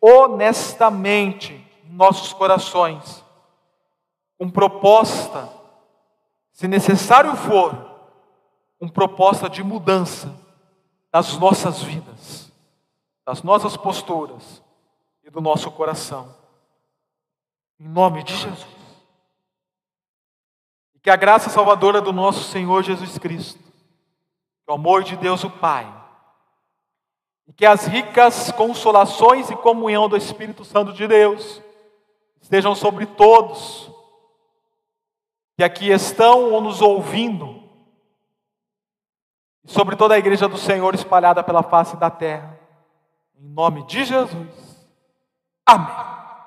honestamente 0.00 1.54
em 1.84 1.92
nossos 1.96 2.32
corações, 2.32 3.24
com 4.38 4.48
proposta, 4.48 5.52
se 6.52 6.68
necessário 6.68 7.34
for, 7.34 7.74
com 8.78 8.88
proposta 8.88 9.50
de 9.50 9.64
mudança 9.64 10.32
das 11.10 11.36
nossas 11.36 11.82
vidas, 11.82 12.52
das 13.26 13.42
nossas 13.42 13.76
posturas 13.76 14.62
e 15.24 15.28
do 15.28 15.40
nosso 15.40 15.72
coração. 15.72 16.32
Em 17.80 17.88
nome 17.88 18.22
de 18.22 18.36
Jesus. 18.36 18.64
E 20.94 21.00
que 21.00 21.10
a 21.10 21.16
graça 21.16 21.50
salvadora 21.50 22.00
do 22.00 22.12
nosso 22.12 22.44
Senhor 22.44 22.84
Jesus 22.84 23.18
Cristo 23.18 23.66
o 24.68 24.74
amor 24.74 25.02
de 25.02 25.16
Deus 25.16 25.42
o 25.44 25.50
Pai, 25.50 25.90
e 27.46 27.52
que 27.52 27.64
as 27.64 27.86
ricas 27.86 28.52
consolações 28.52 29.48
e 29.50 29.56
comunhão 29.56 30.08
do 30.08 30.16
Espírito 30.16 30.64
Santo 30.64 30.92
de 30.92 31.06
Deus 31.06 31.62
estejam 32.40 32.74
sobre 32.74 33.06
todos 33.06 33.90
que 35.56 35.64
aqui 35.64 35.90
estão 35.90 36.52
ou 36.52 36.60
nos 36.60 36.82
ouvindo, 36.82 37.62
e 39.64 39.72
sobre 39.72 39.96
toda 39.96 40.14
a 40.14 40.18
igreja 40.18 40.46
do 40.46 40.58
Senhor 40.58 40.94
espalhada 40.94 41.42
pela 41.42 41.62
face 41.62 41.96
da 41.96 42.10
terra, 42.10 42.60
em 43.36 43.48
nome 43.48 43.86
de 43.86 44.04
Jesus. 44.04 44.88
Amém. 45.66 46.17